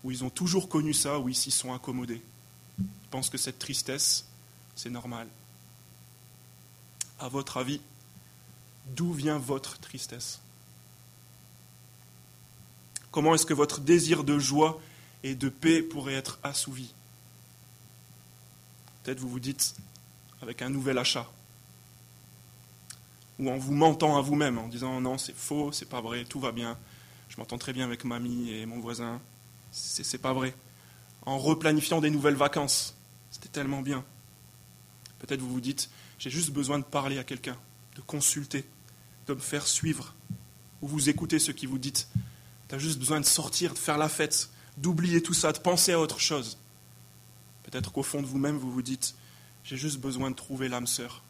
où 0.03 0.11
ils 0.11 0.23
ont 0.23 0.31
toujours 0.31 0.69
connu 0.69 0.93
ça, 0.93 1.19
où 1.19 1.29
ils 1.29 1.35
s'y 1.35 1.51
sont 1.51 1.73
accommodés. 1.73 2.23
Ils 2.79 3.09
pensent 3.11 3.31
que 3.31 3.39
cette 3.39 3.59
tristesse, 3.59 4.27
c'est 4.77 4.91
normal. 4.91 5.27
À 7.19 7.29
votre 7.29 7.57
avis, 7.57 7.81
d'où 8.95 9.13
vient 9.13 9.39
votre 9.39 9.79
tristesse? 9.79 10.41
Comment 13.11 13.35
est-ce 13.35 13.47
que 13.47 13.55
votre 13.55 13.81
désir 13.81 14.25
de 14.25 14.39
joie 14.39 14.81
et 15.23 15.35
de 15.35 15.49
paix 15.49 15.83
pourrait 15.83 16.15
être 16.15 16.39
assouvi? 16.43 16.93
Peut-être 19.03 19.21
vous 19.21 19.29
vous 19.29 19.41
dites 19.41 19.75
avec 20.43 20.61
un 20.61 20.69
nouvel 20.69 20.99
achat, 20.99 21.31
ou 23.39 23.51
en 23.51 23.57
vous 23.57 23.75
mentant 23.75 24.17
à 24.17 24.21
vous-même, 24.21 24.59
en 24.59 24.69
disant 24.69 25.01
non, 25.01 25.19
c'est 25.19 25.35
faux, 25.35 25.73
c'est 25.73 25.89
pas 25.89 26.01
vrai, 26.01 26.25
tout 26.25 26.41
va 26.41 26.53
bien, 26.53 26.79
je 27.29 27.37
m'entends 27.39 27.59
très 27.59 27.73
bien 27.73 27.85
avec 27.85 28.05
mamie 28.05 28.51
et 28.51 28.67
mon 28.67 28.79
voisin, 28.79 29.21
c'est 29.73 30.19
pas 30.19 30.33
vrai. 30.33 30.55
En 31.27 31.39
replanifiant 31.39 32.01
des 32.01 32.11
nouvelles 32.11 32.37
vacances, 32.37 32.95
c'était 33.31 33.49
tellement 33.49 33.83
bien. 33.83 34.05
Peut-être 35.19 35.41
vous 35.41 35.51
vous 35.51 35.61
dites, 35.61 35.91
j'ai 36.19 36.31
juste 36.31 36.51
besoin 36.51 36.79
de 36.79 36.85
parler 36.85 37.19
à 37.19 37.25
quelqu'un, 37.25 37.57
de 37.97 38.01
consulter, 38.03 38.65
de 39.27 39.35
me 39.35 39.41
faire 39.41 39.67
suivre, 39.67 40.15
ou 40.81 40.87
vous 40.87 41.09
écoutez 41.09 41.39
ce 41.39 41.51
qui 41.51 41.67
vous 41.67 41.79
dites. 41.79 42.09
Tu 42.69 42.75
as 42.77 42.79
juste 42.79 42.99
besoin 42.99 43.21
de 43.21 43.27
sortir, 43.27 43.73
de 43.75 43.79
faire 43.79 43.99
la 43.99 44.09
fête, 44.09 44.51
d'oublier 44.77 45.23
tout 45.23 45.35
ça, 45.35 45.51
de 45.51 45.59
penser 45.59 45.93
à 45.93 45.99
autre 45.99 46.21
chose. 46.21 46.59
Peut-être 47.65 47.91
qu'au 47.91 48.03
fond 48.05 48.23
de 48.23 48.27
vous-même, 48.27 48.59
vous 48.59 48.71
vous 48.71 48.83
dites, 48.83 49.17
j'ai 49.65 49.77
juste 49.77 49.99
besoin 49.99 50.31
de 50.31 50.37
trouver 50.37 50.69
l'âme 50.69 50.87
sœur, 50.87 51.24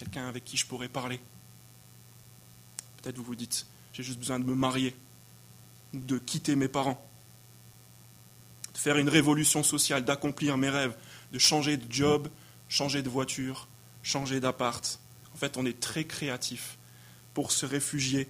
quelqu'un 0.00 0.26
avec 0.28 0.44
qui 0.46 0.56
je 0.56 0.64
pourrais 0.64 0.88
parler. 0.88 1.20
Peut-être 2.96 3.18
vous 3.18 3.22
vous 3.22 3.36
dites, 3.36 3.66
j'ai 3.92 4.02
juste 4.02 4.18
besoin 4.18 4.40
de 4.40 4.46
me 4.46 4.54
marier, 4.54 4.96
de 5.92 6.16
quitter 6.16 6.56
mes 6.56 6.68
parents, 6.68 7.06
de 8.72 8.78
faire 8.78 8.96
une 8.96 9.10
révolution 9.10 9.62
sociale, 9.62 10.06
d'accomplir 10.06 10.56
mes 10.56 10.70
rêves, 10.70 10.96
de 11.32 11.38
changer 11.38 11.76
de 11.76 11.92
job, 11.92 12.28
changer 12.70 13.02
de 13.02 13.10
voiture, 13.10 13.68
changer 14.02 14.40
d'appart. 14.40 14.98
En 15.34 15.36
fait, 15.36 15.58
on 15.58 15.66
est 15.66 15.78
très 15.78 16.04
créatif 16.04 16.78
pour 17.34 17.52
se 17.52 17.66
réfugier 17.66 18.26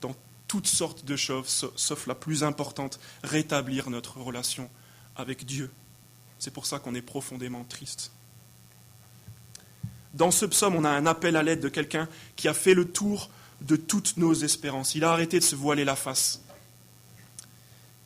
dans 0.00 0.16
toutes 0.48 0.66
sortes 0.66 1.04
de 1.04 1.16
choses, 1.16 1.70
sauf 1.76 2.06
la 2.06 2.14
plus 2.14 2.42
importante, 2.42 2.98
rétablir 3.22 3.90
notre 3.90 4.16
relation 4.18 4.70
avec 5.14 5.44
Dieu. 5.44 5.70
C'est 6.38 6.52
pour 6.54 6.64
ça 6.64 6.78
qu'on 6.78 6.94
est 6.94 7.02
profondément 7.02 7.64
triste. 7.64 8.12
Dans 10.14 10.30
ce 10.30 10.44
psaume, 10.44 10.74
on 10.74 10.84
a 10.84 10.90
un 10.90 11.06
appel 11.06 11.36
à 11.36 11.42
l'aide 11.42 11.60
de 11.60 11.68
quelqu'un 11.68 12.08
qui 12.36 12.48
a 12.48 12.54
fait 12.54 12.74
le 12.74 12.86
tour 12.86 13.30
de 13.62 13.76
toutes 13.76 14.16
nos 14.16 14.34
espérances. 14.34 14.94
Il 14.94 15.04
a 15.04 15.12
arrêté 15.12 15.38
de 15.38 15.44
se 15.44 15.56
voiler 15.56 15.84
la 15.84 15.96
face. 15.96 16.42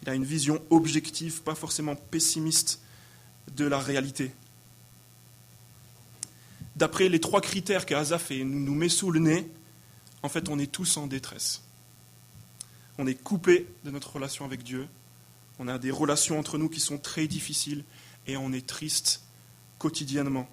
Il 0.03 0.11
a 0.11 0.15
une 0.15 0.25
vision 0.25 0.63
objective, 0.71 1.43
pas 1.43 1.55
forcément 1.55 1.97
pessimiste 1.97 2.81
de 3.57 3.65
la 3.65 3.79
réalité. 3.79 4.31
D'après 6.77 7.09
les 7.09 7.21
trois 7.21 7.41
critères 7.41 7.87
qu'Azaf 7.87 8.31
nous 8.31 8.75
met 8.75 8.89
sous 8.89 9.11
le 9.11 9.19
nez, 9.19 9.51
en 10.23 10.29
fait, 10.29 10.49
on 10.49 10.59
est 10.59 10.71
tous 10.71 10.97
en 10.97 11.07
détresse. 11.07 11.63
On 12.99 13.07
est 13.07 13.15
coupé 13.15 13.67
de 13.85 13.91
notre 13.91 14.15
relation 14.15 14.45
avec 14.45 14.63
Dieu. 14.63 14.87
On 15.59 15.69
a 15.69 15.79
des 15.79 15.91
relations 15.91 16.39
entre 16.39 16.59
nous 16.59 16.69
qui 16.69 16.81
sont 16.81 16.99
très 16.99 17.27
difficiles 17.27 17.85
et 18.27 18.37
on 18.37 18.53
est 18.53 18.67
triste 18.67 19.23
quotidiennement. 19.79 20.49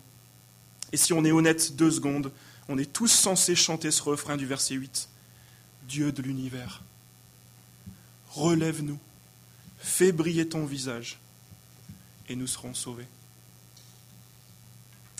Et 0.93 0.97
si 0.97 1.11
on 1.11 1.25
est 1.25 1.31
honnête 1.31 1.75
deux 1.75 1.91
secondes, 1.91 2.31
on 2.69 2.77
est 2.77 2.93
tous 2.93 3.07
censés 3.07 3.55
chanter 3.55 3.89
ce 3.91 4.03
refrain 4.03 4.37
du 4.37 4.45
verset 4.45 4.75
8. 4.75 5.09
Dieu 5.89 6.11
de 6.11 6.21
l'univers, 6.21 6.81
relève-nous, 8.29 8.99
fais 9.79 10.11
briller 10.11 10.47
ton 10.47 10.65
visage, 10.65 11.19
et 12.29 12.35
nous 12.35 12.47
serons 12.47 12.75
sauvés. 12.75 13.07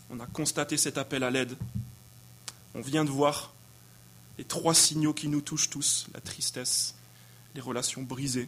On 0.10 0.20
a 0.20 0.28
constaté 0.28 0.78
cet 0.78 0.98
appel 0.98 1.24
à 1.24 1.32
l'aide. 1.32 1.58
On 2.76 2.82
vient 2.82 3.04
de 3.04 3.10
voir 3.10 3.52
les 4.38 4.46
trois 4.46 4.76
signaux 4.76 5.14
qui 5.14 5.28
nous 5.28 5.42
touchent 5.42 5.72
tous, 5.72 6.08
la 6.14 6.22
tristesse, 6.22 6.96
les 7.56 7.62
relations 7.62 8.04
brisées. 8.04 8.48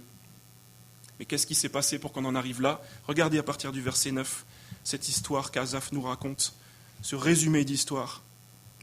Mais 1.17 1.25
qu'est-ce 1.25 1.47
qui 1.47 1.55
s'est 1.55 1.69
passé 1.69 1.97
pour 1.97 2.13
qu'on 2.13 2.25
en 2.25 2.35
arrive 2.35 2.61
là? 2.61 2.81
Regardez 3.07 3.39
à 3.39 3.43
partir 3.43 3.71
du 3.71 3.81
verset 3.81 4.11
9 4.11 4.45
cette 4.83 5.09
histoire 5.09 5.49
qu'Azaf 5.49 5.91
nous 5.91 6.01
raconte 6.01 6.53
ce 7.01 7.15
résumé 7.15 7.65
d'histoire, 7.65 8.23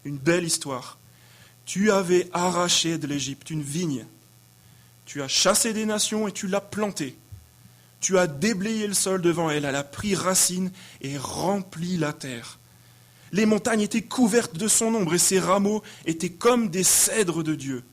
une 0.05 0.19
belle 0.19 0.45
histoire. 0.45 0.99
Tu 1.65 1.91
avais 1.91 2.29
arraché 2.33 2.99
de 2.99 3.07
l'Égypte 3.07 3.51
une 3.51 3.63
vigne, 3.63 4.07
tu 5.05 5.23
as 5.23 5.29
chassé 5.29 5.73
des 5.73 5.85
nations 5.85 6.29
et 6.29 6.33
tu 6.33 6.47
l'as 6.47 6.61
plantée. 6.61 7.17
Tu 8.01 8.19
as 8.19 8.27
déblayé 8.27 8.87
le 8.87 8.95
sol 8.95 9.23
devant 9.23 9.51
elle, 9.51 9.65
elle 9.65 9.77
a 9.77 9.85
pris 9.85 10.15
racine 10.15 10.73
et 11.01 11.17
rempli 11.17 11.99
la 11.99 12.13
terre. 12.13 12.59
Les 13.31 13.47
montagnes 13.47 13.81
étaient 13.81 14.03
couvertes 14.03 14.57
de 14.57 14.69
son 14.69 14.95
ombre 14.95 15.15
et 15.15 15.19
ses 15.19 15.39
rameaux 15.39 15.83
étaient 16.05 16.33
comme 16.33 16.69
des 16.69 16.83
cèdres 16.83 17.43
de 17.43 17.55
Dieu. 17.55 17.85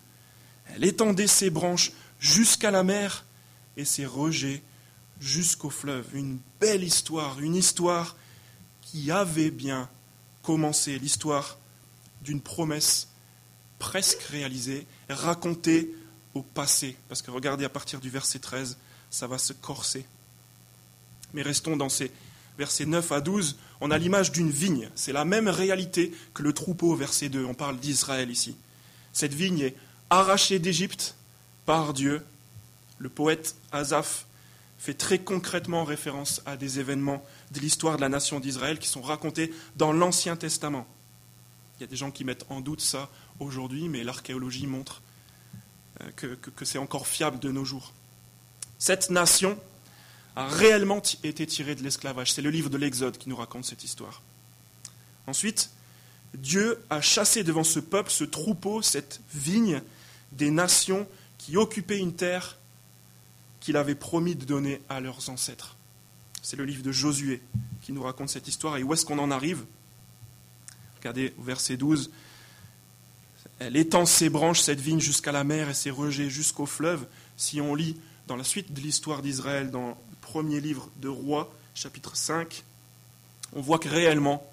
Elle 0.74 0.84
étendait 0.84 1.28
ses 1.28 1.50
branches 1.50 1.92
jusqu'à 2.20 2.72
la 2.72 2.84
mer 2.84 3.26
et 3.78 3.86
ses 3.86 4.06
rejets 4.06 4.62
jusqu'au 5.20 5.70
fleuve. 5.70 6.06
Une 6.14 6.40
belle 6.60 6.84
histoire, 6.84 7.40
une 7.40 7.56
histoire 7.56 8.16
qui 8.82 9.12
avait 9.12 9.52
bien 9.52 9.90
commencer 10.44 10.98
l'histoire 11.00 11.58
d'une 12.22 12.42
promesse 12.42 13.08
presque 13.80 14.22
réalisée, 14.24 14.86
racontée 15.10 15.94
au 16.34 16.42
passé. 16.42 16.98
Parce 17.08 17.22
que 17.22 17.32
regardez, 17.32 17.66
à 17.66 17.70
partir 17.70 18.00
du 18.00 18.10
verset 18.10 18.40
13, 18.40 18.78
ça 19.10 19.28
va 19.28 19.38
se 19.38 19.54
corser. 19.54 20.06
Mais 21.34 21.42
restons 21.42 21.78
dans 21.78 21.90
ces 21.90 22.12
versets 22.58 22.86
9 22.86 23.12
à 23.12 23.22
12. 23.22 23.58
On 23.82 23.92
a 23.92 23.98
l'image 23.98 24.32
d'une 24.32 24.52
vigne. 24.52 24.90
C'est 24.96 25.14
la 25.14 25.26
même 25.26 25.48
réalité 25.48 26.14
que 26.34 26.44
le 26.44 26.54
troupeau, 26.54 26.96
verset 26.96 27.30
2. 27.30 27.46
On 27.46 27.54
parle 27.54 27.80
d'Israël 27.80 28.30
ici. 28.30 28.56
Cette 29.14 29.34
vigne 29.34 29.62
est 29.62 29.76
arrachée 30.10 30.60
d'Égypte 30.60 31.16
par 31.66 31.94
Dieu. 31.94 32.22
Le 32.98 33.10
poète 33.10 33.56
Asaph 33.72 34.26
fait 34.78 34.94
très 34.94 35.20
concrètement 35.20 35.84
référence 35.84 36.42
à 36.46 36.58
des 36.58 36.80
événements 36.80 37.24
de 37.52 37.60
l'histoire 37.60 37.96
de 37.96 38.02
la 38.02 38.10
nation 38.10 38.40
d'Israël 38.40 38.80
qui 38.80 38.88
sont 38.88 39.02
racontés 39.02 39.54
dans 39.76 39.92
l'Ancien 39.92 40.36
Testament. 40.36 40.88
Il 41.78 41.82
y 41.82 41.84
a 41.84 41.88
des 41.88 41.96
gens 41.96 42.12
qui 42.12 42.26
mettent 42.26 42.46
en 42.50 42.62
doute 42.62 42.82
ça 42.82 43.10
aujourd'hui, 43.40 43.88
mais 43.88 44.04
l'archéologie 44.04 44.68
montre 44.68 45.02
euh, 46.02 46.36
que 46.36 46.66
c'est 46.66 46.78
encore 46.78 47.08
fiable 47.08 47.40
de 47.40 47.52
nos 47.52 47.66
jours. 47.66 47.94
Cette 48.78 49.10
nation 49.10 49.58
a 50.36 50.48
réellement 50.48 51.02
été 51.24 51.46
tirée 51.46 51.76
de 51.76 51.84
l'esclavage. 51.84 52.32
C'est 52.32 52.42
le 52.42 52.50
livre 52.50 52.70
de 52.70 52.78
l'Exode 52.78 53.18
qui 53.18 53.30
nous 53.30 53.36
raconte 53.36 53.66
cette 53.66 53.84
histoire. 53.84 54.22
Ensuite, 55.28 55.70
Dieu 56.34 56.82
a 56.90 57.02
chassé 57.02 57.44
devant 57.44 57.66
ce 57.66 57.80
peuple, 57.80 58.10
ce 58.10 58.24
troupeau, 58.24 58.82
cette 58.82 59.20
vigne 59.34 59.82
des 60.32 60.52
nations 60.52 61.08
qui 61.38 61.58
occupaient 61.58 61.98
une 61.98 62.14
terre 62.14 62.58
qu'il 63.60 63.76
avait 63.76 63.96
promis 63.96 64.36
de 64.36 64.46
donner 64.46 64.82
à 64.88 65.02
leurs 65.02 65.30
ancêtres. 65.30 65.76
C'est 66.42 66.56
le 66.56 66.66
livre 66.66 66.84
de 66.84 66.92
Josué 66.92 67.42
qui 67.82 67.92
nous 67.92 68.04
raconte 68.04 68.30
cette 68.30 68.48
histoire. 68.48 68.78
Et 68.78 68.84
où 68.84 68.94
est-ce 68.94 69.06
qu'on 69.06 69.20
en 69.20 69.32
arrive 69.32 69.66
Regardez 70.98 71.34
au 71.38 71.44
verset 71.44 71.78
12. 71.78 72.12
Elle 73.60 73.76
étend 73.76 74.06
ses 74.06 74.30
branches, 74.30 74.62
cette 74.62 74.80
vigne, 74.80 75.00
jusqu'à 75.00 75.32
la 75.32 75.44
mer 75.44 75.70
et 75.70 75.74
ses 75.74 75.92
rejets 75.92 76.30
jusqu'au 76.30 76.66
fleuve. 76.66 77.06
Si 77.38 77.62
on 77.62 77.76
lit 77.76 77.98
dans 78.28 78.36
la 78.36 78.44
suite 78.44 78.74
de 78.74 78.80
l'histoire 78.80 79.22
d'Israël, 79.22 79.72
dans 79.72 79.90
le 79.90 80.16
premier 80.22 80.60
livre 80.62 80.90
de 80.98 81.08
Rois, 81.08 81.54
chapitre 81.74 82.16
5, 82.16 82.64
on 83.54 83.62
voit 83.62 83.80
que 83.80 83.90
réellement, 83.90 84.46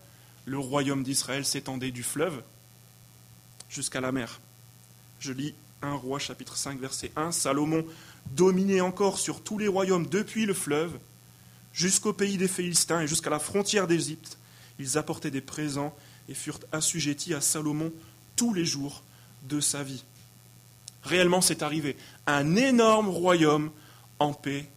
le 0.45 0.59
royaume 0.59 1.03
d'Israël 1.03 1.45
s'étendait 1.45 1.91
du 1.91 2.03
fleuve 2.03 2.43
jusqu'à 3.69 4.01
la 4.01 4.13
mer. 4.13 4.41
Je 5.21 5.33
lis 5.33 5.55
1 5.83 5.95
Roi 5.95 6.19
chapitre 6.19 6.57
5 6.57 6.81
verset 6.81 7.13
1. 7.17 7.33
Salomon 7.33 7.85
dominait 8.31 8.81
encore 8.81 9.19
sur 9.19 9.43
tous 9.43 9.59
les 9.59 9.69
royaumes 9.69 10.07
depuis 10.07 10.47
le 10.47 10.55
fleuve 10.55 10.99
jusqu'au 11.77 12.15
pays 12.15 12.39
des 12.39 12.49
Philistins 12.49 13.03
et 13.03 13.07
jusqu'à 13.07 13.31
la 13.31 13.39
frontière 13.39 13.87
d'Égypte. 13.87 14.39
Ils 14.79 14.99
apportaient 14.99 15.31
des 15.31 15.43
présents 15.43 15.95
et 16.29 16.35
furent 16.35 16.59
assujettis 16.73 17.35
à 17.35 17.41
Salomon 17.41 17.93
tous 18.35 18.53
les 18.55 18.65
jours 18.65 19.05
de 19.45 19.61
sa 19.61 19.83
vie. 19.83 20.03
Réellement, 21.03 21.43
c'est 21.43 21.63
arrivé. 21.63 21.97
Un 22.27 22.57
énorme 22.57 23.11
royaume 23.11 23.71
en 24.19 24.33
paix 24.33 24.69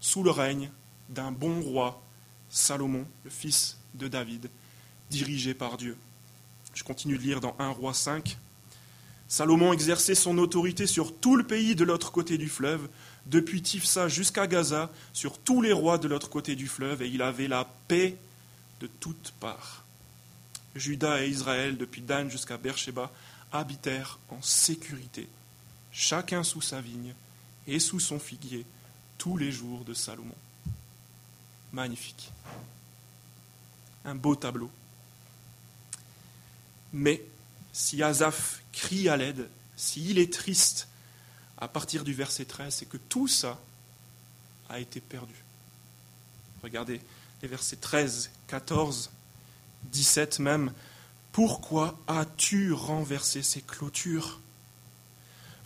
sous 0.00 0.22
le 0.22 0.30
règne 0.30 0.70
d'un 1.08 1.32
bon 1.32 1.60
roi, 1.60 2.00
Salomon, 2.48 3.04
le 3.24 3.30
fils 3.30 3.76
de 3.94 4.06
David, 4.08 4.48
dirigé 5.10 5.52
par 5.52 5.76
Dieu. 5.76 5.96
Je 6.74 6.84
continue 6.84 7.18
de 7.18 7.22
lire 7.22 7.40
dans 7.40 7.56
1 7.58 7.70
roi 7.70 7.92
5. 7.92 8.38
Salomon 9.28 9.72
exerçait 9.72 10.14
son 10.14 10.38
autorité 10.38 10.86
sur 10.86 11.14
tout 11.14 11.34
le 11.34 11.44
pays 11.44 11.74
de 11.74 11.84
l'autre 11.84 12.12
côté 12.12 12.38
du 12.38 12.48
fleuve, 12.48 12.88
depuis 13.26 13.62
Tifsa 13.62 14.08
jusqu'à 14.08 14.46
Gaza, 14.46 14.90
sur 15.12 15.38
tous 15.38 15.60
les 15.60 15.72
rois 15.72 15.98
de 15.98 16.08
l'autre 16.08 16.30
côté 16.30 16.54
du 16.54 16.68
fleuve, 16.68 17.02
et 17.02 17.08
il 17.08 17.22
avait 17.22 17.48
la 17.48 17.68
paix 17.88 18.16
de 18.80 18.86
toutes 18.86 19.32
parts. 19.40 19.84
Juda 20.74 21.22
et 21.24 21.28
Israël, 21.28 21.76
depuis 21.76 22.02
Dan 22.02 22.30
jusqu'à 22.30 22.56
Beersheba, 22.56 23.10
habitèrent 23.52 24.18
en 24.28 24.40
sécurité, 24.42 25.28
chacun 25.90 26.42
sous 26.42 26.60
sa 26.60 26.80
vigne 26.80 27.14
et 27.66 27.80
sous 27.80 28.00
son 28.00 28.18
figuier, 28.18 28.64
tous 29.18 29.36
les 29.36 29.50
jours 29.50 29.84
de 29.84 29.94
Salomon. 29.94 30.34
Magnifique. 31.72 32.30
Un 34.04 34.14
beau 34.14 34.36
tableau. 34.36 34.70
Mais 36.92 37.22
si 37.72 38.02
Azaph 38.02 38.62
crie 38.72 39.08
à 39.08 39.16
l'aide, 39.16 39.48
s'il 39.76 40.18
est 40.18 40.32
triste 40.32 40.88
à 41.58 41.68
partir 41.68 42.04
du 42.04 42.12
verset 42.12 42.44
13, 42.44 42.74
c'est 42.74 42.86
que 42.86 42.96
tout 42.96 43.28
ça 43.28 43.58
a 44.68 44.78
été 44.78 45.00
perdu. 45.00 45.34
Regardez 46.62 47.00
les 47.42 47.48
versets 47.48 47.76
13, 47.76 48.30
14, 48.48 49.10
17 49.84 50.38
même. 50.40 50.72
Pourquoi 51.32 51.98
as-tu 52.06 52.72
renversé 52.72 53.42
ces 53.42 53.60
clôtures? 53.60 54.40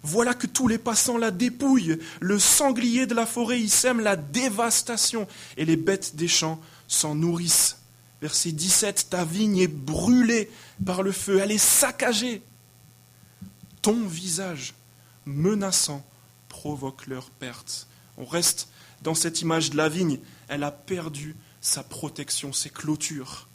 Voilà 0.02 0.34
que 0.34 0.46
tous 0.46 0.66
les 0.66 0.78
passants 0.78 1.18
la 1.18 1.30
dépouillent, 1.30 1.98
le 2.20 2.38
sanglier 2.38 3.06
de 3.06 3.14
la 3.14 3.26
forêt 3.26 3.60
y 3.60 3.68
sème 3.68 4.00
la 4.00 4.16
dévastation, 4.16 5.28
et 5.56 5.64
les 5.64 5.76
bêtes 5.76 6.16
des 6.16 6.28
champs 6.28 6.60
s'en 6.88 7.14
nourrissent. 7.14 7.76
Verset 8.22 8.52
17, 8.52 9.08
ta 9.10 9.24
vigne 9.24 9.58
est 9.58 9.68
brûlée 9.68 10.50
par 10.84 11.02
le 11.02 11.12
feu, 11.12 11.40
elle 11.40 11.52
est 11.52 11.58
saccagée. 11.58 12.42
Ton 13.82 14.04
visage 14.06 14.74
menaçant 15.26 16.04
provoque 16.48 17.06
leur 17.06 17.30
perte. 17.30 17.86
On 18.16 18.24
reste 18.24 18.68
dans 19.02 19.14
cette 19.14 19.40
image 19.40 19.70
de 19.70 19.76
la 19.76 19.88
vigne, 19.88 20.18
elle 20.48 20.64
a 20.64 20.70
perdu 20.70 21.36
sa 21.60 21.82
protection, 21.82 22.52
ses 22.52 22.70
clôtures. 22.70 23.48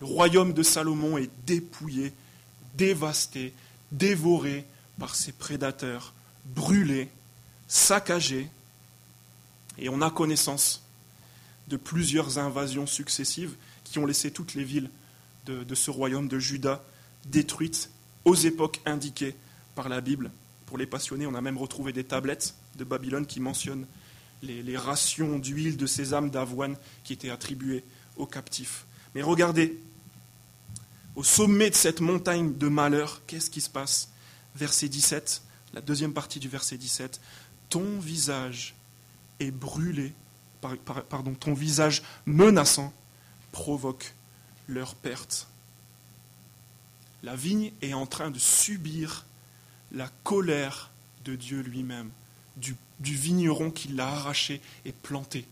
Le 0.00 0.06
royaume 0.06 0.52
de 0.52 0.62
Salomon 0.62 1.18
est 1.18 1.30
dépouillé, 1.46 2.12
dévasté, 2.74 3.52
dévoré 3.92 4.66
par 4.98 5.14
ses 5.14 5.32
prédateurs, 5.32 6.12
brûlé, 6.44 7.08
saccagé. 7.68 8.48
Et 9.78 9.88
on 9.88 10.02
a 10.02 10.10
connaissance 10.10 10.82
de 11.68 11.76
plusieurs 11.76 12.38
invasions 12.38 12.86
successives 12.86 13.56
qui 13.84 13.98
ont 13.98 14.06
laissé 14.06 14.30
toutes 14.30 14.54
les 14.54 14.64
villes 14.64 14.90
de, 15.46 15.74
ce 15.74 15.90
royaume 15.90 16.28
de 16.28 16.38
Juda 16.38 16.84
détruites 17.26 17.90
aux 18.24 18.34
époques 18.34 18.80
indiquées 18.84 19.36
par 19.74 19.88
la 19.88 20.00
Bible. 20.00 20.30
Pour 20.66 20.78
les 20.78 20.86
passionnés, 20.86 21.26
on 21.26 21.34
a 21.34 21.40
même 21.40 21.58
retrouvé 21.58 21.92
des 21.92 22.04
tablettes 22.04 22.54
de 22.76 22.84
Babylone 22.84 23.26
qui 23.26 23.40
mentionnent 23.40 23.86
les, 24.42 24.76
rations 24.76 25.38
d'huile, 25.38 25.76
de 25.76 25.86
sésame, 25.86 26.30
d'avoine 26.30 26.76
qui 27.04 27.12
étaient 27.12 27.30
attribuées 27.30 27.84
aux 28.16 28.26
captifs. 28.26 28.84
Mais 29.14 29.22
regardez, 29.22 29.80
au 31.14 31.24
sommet 31.24 31.70
de 31.70 31.74
cette 31.74 32.00
montagne 32.00 32.54
de 32.56 32.68
malheur, 32.68 33.22
qu'est-ce 33.26 33.50
qui 33.50 33.60
se 33.60 33.70
passe? 33.70 34.10
Verset 34.54 34.88
17, 34.88 35.42
la 35.74 35.80
deuxième 35.80 36.12
partie 36.12 36.40
du 36.40 36.48
verset 36.48 36.76
17. 36.76 37.20
Ton 37.68 37.98
visage 37.98 38.74
est 39.40 39.50
brûlé, 39.50 40.12
pardon, 41.08 41.34
ton 41.34 41.54
visage 41.54 42.02
menaçant 42.24 42.92
provoque 43.52 44.14
leur 44.68 44.94
perte. 44.94 45.48
La 47.22 47.36
vigne 47.36 47.72
est 47.82 47.92
en 47.92 48.06
train 48.06 48.30
de 48.30 48.38
subir 48.38 49.25
la 49.96 50.10
colère 50.24 50.90
de 51.24 51.34
Dieu 51.34 51.60
lui-même, 51.60 52.10
du, 52.56 52.76
vigneron 53.00 53.70
qui 53.70 53.88
l'a 53.88 54.08
arraché 54.08 54.60
et 54.84 54.92
planté. 54.92 55.46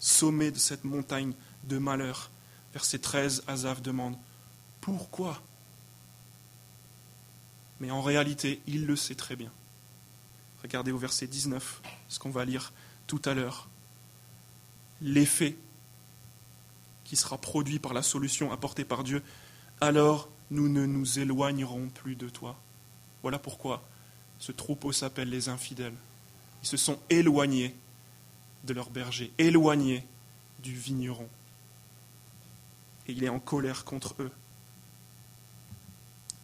Sommet 0.00 0.50
de 0.50 0.58
cette 0.58 0.84
montagne 0.84 1.32
de 1.64 1.78
malheur, 1.78 2.30
verset 2.72 2.98
13, 2.98 3.44
Azaf 3.46 3.82
demande 3.82 4.16
Pourquoi? 4.80 5.40
Mais 7.78 7.92
en 7.92 8.02
réalité, 8.02 8.60
il 8.66 8.86
le 8.86 8.96
sait 8.96 9.14
très 9.14 9.36
bien. 9.36 9.52
Regardez 10.62 10.90
au 10.90 10.98
verset 10.98 11.28
19, 11.28 11.82
ce 12.08 12.18
qu'on 12.18 12.30
va 12.30 12.44
lire 12.44 12.72
tout 13.06 13.22
à 13.24 13.34
l'heure 13.34 13.68
l'effet 15.00 15.56
qui 17.04 17.14
sera 17.14 17.38
produit 17.38 17.78
par 17.78 17.94
la 17.94 18.02
solution 18.02 18.50
apportée 18.50 18.84
par 18.84 19.04
Dieu, 19.04 19.22
alors 19.80 20.28
nous 20.50 20.68
ne 20.68 20.86
nous 20.86 21.18
éloignerons 21.18 21.88
plus 21.88 22.16
de 22.16 22.28
toi. 22.28 22.56
Voilà 23.22 23.38
pourquoi 23.38 23.82
ce 24.38 24.52
troupeau 24.52 24.92
s'appelle 24.92 25.30
les 25.30 25.48
infidèles. 25.48 25.94
Ils 26.62 26.68
se 26.68 26.76
sont 26.76 26.98
éloignés 27.10 27.74
de 28.64 28.74
leur 28.74 28.90
berger, 28.90 29.32
éloignés 29.38 30.04
du 30.62 30.74
vigneron. 30.74 31.28
Et 33.06 33.12
il 33.12 33.24
est 33.24 33.28
en 33.28 33.38
colère 33.38 33.84
contre 33.84 34.14
eux. 34.20 34.30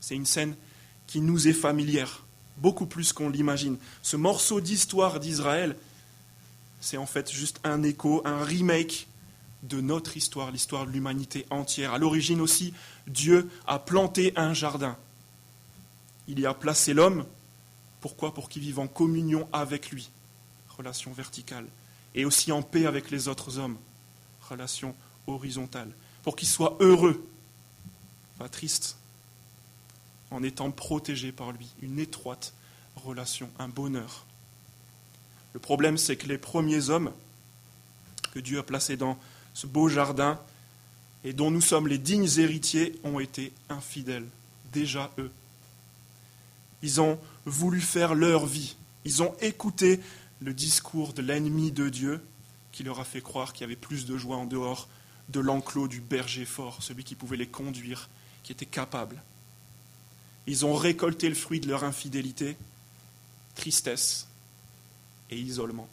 C'est 0.00 0.14
une 0.14 0.26
scène 0.26 0.56
qui 1.06 1.20
nous 1.20 1.48
est 1.48 1.52
familière, 1.52 2.24
beaucoup 2.56 2.86
plus 2.86 3.12
qu'on 3.12 3.28
l'imagine. 3.28 3.76
Ce 4.02 4.16
morceau 4.16 4.60
d'histoire 4.60 5.20
d'Israël, 5.20 5.76
c'est 6.80 6.96
en 6.96 7.06
fait 7.06 7.30
juste 7.30 7.60
un 7.64 7.82
écho, 7.82 8.22
un 8.24 8.44
remake 8.44 9.06
de 9.62 9.81
notre 9.81 10.16
histoire, 10.16 10.51
l'histoire 10.51 10.87
de 10.87 10.90
l'humanité 10.90 11.46
entière. 11.51 11.92
À 11.92 11.98
l'origine 11.98 12.40
aussi, 12.40 12.75
Dieu 13.07 13.48
a 13.66 13.79
planté 13.79 14.33
un 14.37 14.55
jardin. 14.55 14.96
Il 16.29 16.40
y 16.40 16.46
a 16.46 16.55
placé 16.55 16.94
l'homme. 16.94 17.25
Pourquoi? 18.01 18.35
Pour 18.35 18.48
qu'il 18.48 18.62
vive 18.62 18.81
en 18.81 18.88
communion 18.88 19.48
avec 19.53 19.90
lui, 19.90 20.11
relation 20.77 21.12
verticale, 21.12 21.66
et 22.14 22.25
aussi 22.25 22.51
en 22.51 22.62
paix 22.62 22.87
avec 22.87 23.11
les 23.11 23.29
autres 23.29 23.59
hommes, 23.59 23.77
relation 24.48 24.94
horizontale, 25.27 25.90
pour 26.22 26.35
qu'il 26.35 26.48
soit 26.48 26.77
heureux, 26.81 27.25
pas 28.38 28.48
triste, 28.48 28.96
en 30.33 30.42
étant 30.42 30.70
protégé 30.70 31.31
par 31.31 31.53
lui, 31.53 31.68
une 31.81 31.98
étroite 32.01 32.55
relation, 32.96 33.48
un 33.59 33.68
bonheur. 33.68 34.25
Le 35.53 35.61
problème, 35.61 35.98
c'est 35.98 36.16
que 36.16 36.27
les 36.27 36.38
premiers 36.38 36.90
hommes 36.90 37.12
que 38.33 38.40
Dieu 38.40 38.59
a 38.59 38.62
placés 38.62 38.96
dans 38.96 39.18
ce 39.54 39.66
beau 39.66 39.88
jardin 39.88 40.38
et 41.24 41.32
dont 41.32 41.50
nous 41.50 41.60
sommes 41.60 41.88
les 41.88 41.98
dignes 41.98 42.28
héritiers 42.38 42.98
ont 43.04 43.20
été 43.20 43.52
infidèles, 43.68 44.26
déjà 44.72 45.10
eux. 45.18 45.30
Ils 46.82 47.00
ont 47.00 47.18
voulu 47.46 47.80
faire 47.80 48.14
leur 48.14 48.46
vie, 48.46 48.76
ils 49.04 49.22
ont 49.22 49.34
écouté 49.40 50.00
le 50.40 50.52
discours 50.52 51.12
de 51.12 51.22
l'ennemi 51.22 51.70
de 51.70 51.88
Dieu 51.88 52.20
qui 52.72 52.82
leur 52.82 52.98
a 52.98 53.04
fait 53.04 53.20
croire 53.20 53.52
qu'il 53.52 53.62
y 53.62 53.64
avait 53.64 53.76
plus 53.76 54.06
de 54.06 54.16
joie 54.16 54.36
en 54.36 54.46
dehors 54.46 54.88
de 55.28 55.40
l'enclos 55.40 55.88
du 55.88 56.00
berger 56.00 56.44
fort, 56.44 56.82
celui 56.82 57.04
qui 57.04 57.14
pouvait 57.14 57.36
les 57.36 57.46
conduire, 57.46 58.08
qui 58.42 58.52
était 58.52 58.66
capable. 58.66 59.22
Ils 60.46 60.66
ont 60.66 60.74
récolté 60.74 61.28
le 61.28 61.34
fruit 61.34 61.60
de 61.60 61.68
leur 61.68 61.84
infidélité, 61.84 62.56
tristesse 63.54 64.26
et 65.30 65.38
isolement. 65.38 65.88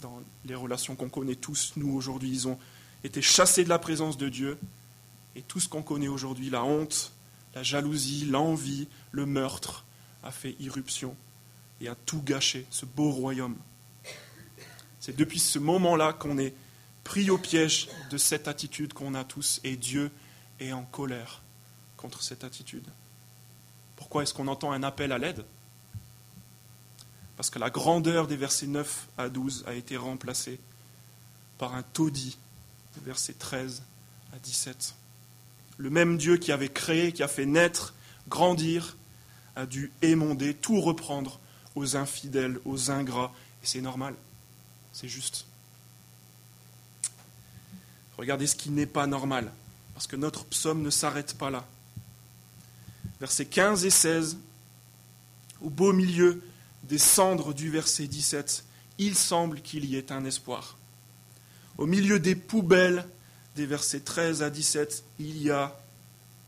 Dans 0.00 0.22
les 0.44 0.54
relations 0.54 0.94
qu'on 0.94 1.08
connaît 1.08 1.34
tous, 1.34 1.72
nous, 1.76 1.92
aujourd'hui, 1.92 2.30
ils 2.30 2.48
ont 2.48 2.58
été 3.02 3.20
chassés 3.20 3.64
de 3.64 3.68
la 3.68 3.78
présence 3.78 4.16
de 4.16 4.28
Dieu, 4.28 4.58
et 5.34 5.42
tout 5.42 5.60
ce 5.60 5.68
qu'on 5.68 5.82
connaît 5.82 6.08
aujourd'hui, 6.08 6.50
la 6.50 6.62
honte, 6.64 7.12
la 7.54 7.62
jalousie, 7.62 8.24
l'envie, 8.26 8.88
le 9.10 9.26
meurtre, 9.26 9.84
a 10.22 10.30
fait 10.30 10.56
irruption 10.60 11.16
et 11.80 11.88
a 11.88 11.94
tout 11.94 12.22
gâché, 12.22 12.66
ce 12.70 12.86
beau 12.86 13.10
royaume. 13.10 13.56
C'est 15.00 15.16
depuis 15.16 15.38
ce 15.38 15.58
moment-là 15.58 16.12
qu'on 16.12 16.38
est 16.38 16.54
pris 17.04 17.30
au 17.30 17.38
piège 17.38 17.88
de 18.10 18.18
cette 18.18 18.48
attitude 18.48 18.92
qu'on 18.92 19.14
a 19.14 19.24
tous, 19.24 19.60
et 19.64 19.76
Dieu 19.76 20.10
est 20.60 20.72
en 20.72 20.82
colère 20.84 21.42
contre 21.96 22.22
cette 22.22 22.44
attitude. 22.44 22.86
Pourquoi 23.96 24.22
est-ce 24.22 24.34
qu'on 24.34 24.48
entend 24.48 24.72
un 24.72 24.82
appel 24.82 25.12
à 25.12 25.18
l'aide? 25.18 25.44
Parce 27.38 27.50
que 27.50 27.60
la 27.60 27.70
grandeur 27.70 28.26
des 28.26 28.36
versets 28.36 28.66
9 28.66 29.06
à 29.16 29.28
12 29.28 29.62
a 29.68 29.74
été 29.74 29.96
remplacée 29.96 30.58
par 31.56 31.76
un 31.76 31.84
taudis, 31.84 32.36
versets 33.04 33.32
13 33.32 33.84
à 34.34 34.40
17. 34.40 34.96
Le 35.76 35.88
même 35.88 36.18
Dieu 36.18 36.36
qui 36.36 36.50
avait 36.50 36.68
créé, 36.68 37.12
qui 37.12 37.22
a 37.22 37.28
fait 37.28 37.46
naître, 37.46 37.94
grandir, 38.28 38.96
a 39.54 39.66
dû 39.66 39.92
émonder, 40.02 40.52
tout 40.52 40.80
reprendre 40.80 41.38
aux 41.76 41.94
infidèles, 41.94 42.58
aux 42.64 42.90
ingrats, 42.90 43.32
et 43.62 43.66
c'est 43.66 43.82
normal, 43.82 44.16
c'est 44.92 45.08
juste. 45.08 45.46
Regardez 48.16 48.48
ce 48.48 48.56
qui 48.56 48.70
n'est 48.70 48.84
pas 48.84 49.06
normal, 49.06 49.52
parce 49.94 50.08
que 50.08 50.16
notre 50.16 50.44
psaume 50.46 50.82
ne 50.82 50.90
s'arrête 50.90 51.38
pas 51.38 51.50
là. 51.50 51.64
Versets 53.20 53.46
15 53.46 53.84
et 53.84 53.90
16, 53.90 54.38
au 55.60 55.70
beau 55.70 55.92
milieu 55.92 56.42
des 56.88 56.98
cendres 56.98 57.52
du 57.52 57.70
verset 57.70 58.06
17, 58.06 58.64
il 58.98 59.14
semble 59.14 59.60
qu'il 59.60 59.84
y 59.84 59.96
ait 59.96 60.10
un 60.10 60.24
espoir. 60.24 60.76
Au 61.76 61.86
milieu 61.86 62.18
des 62.18 62.34
poubelles 62.34 63.06
des 63.54 63.66
versets 63.66 64.00
13 64.00 64.42
à 64.42 64.50
17, 64.50 65.04
il 65.18 65.42
y 65.42 65.50
a, 65.50 65.78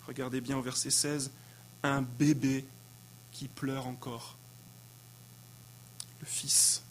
regardez 0.07 0.41
bien 0.41 0.57
au 0.57 0.63
verset 0.63 0.91
16, 0.91 1.31
un 1.83 2.03
bébé 2.03 2.65
qui 3.33 3.49
pleure 3.49 3.87
encore. 3.87 4.37
Le 6.21 6.27
Fils. 6.27 6.83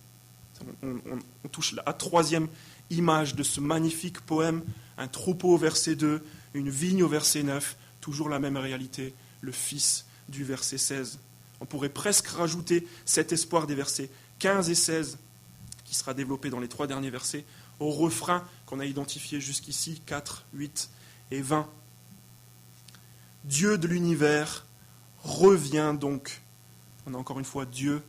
On, 0.83 1.47
touche 1.51 1.73
la 1.73 1.93
troisième 1.93 2.47
image 2.89 3.35
de 3.35 3.43
ce 3.43 3.61
magnifique 3.61 4.19
poème, 4.21 4.61
un 4.97 5.07
troupeau 5.07 5.53
au 5.53 5.57
verset 5.57 5.95
2, 5.95 6.21
une 6.53 6.69
vigne 6.69 7.03
au 7.03 7.07
verset 7.07 7.43
9, 7.43 7.77
toujours 8.01 8.29
la 8.29 8.39
même 8.39 8.57
réalité, 8.57 9.13
le 9.41 9.53
Fils 9.53 10.05
du 10.27 10.43
verset 10.43 10.77
16. 10.77 11.19
On 11.61 11.65
pourrait 11.65 11.89
presque 11.89 12.27
rajouter 12.27 12.87
cet 13.05 13.31
espoir 13.31 13.67
des 13.67 13.75
versets 13.75 14.09
15 14.39 14.69
et 14.69 14.75
16, 14.75 15.17
qui 15.83 15.95
sera 15.95 16.13
développé 16.13 16.49
dans 16.49 16.59
les 16.59 16.67
trois 16.67 16.87
derniers 16.87 17.09
versets, 17.09 17.45
au 17.79 17.91
refrain 17.91 18.43
qu'on 18.65 18.79
a 18.79 18.85
identifié 18.85 19.39
jusqu'ici, 19.39 20.01
4, 20.05 20.45
8 20.53 20.89
et 21.31 21.41
20. 21.41 21.67
Dieu 23.45 23.77
de 23.77 23.87
l'univers 23.87 24.65
revient 25.23 25.95
donc. 25.99 26.41
On 27.05 27.13
a 27.13 27.17
encore 27.17 27.39
une 27.39 27.45
fois 27.45 27.65
Dieu 27.65 28.01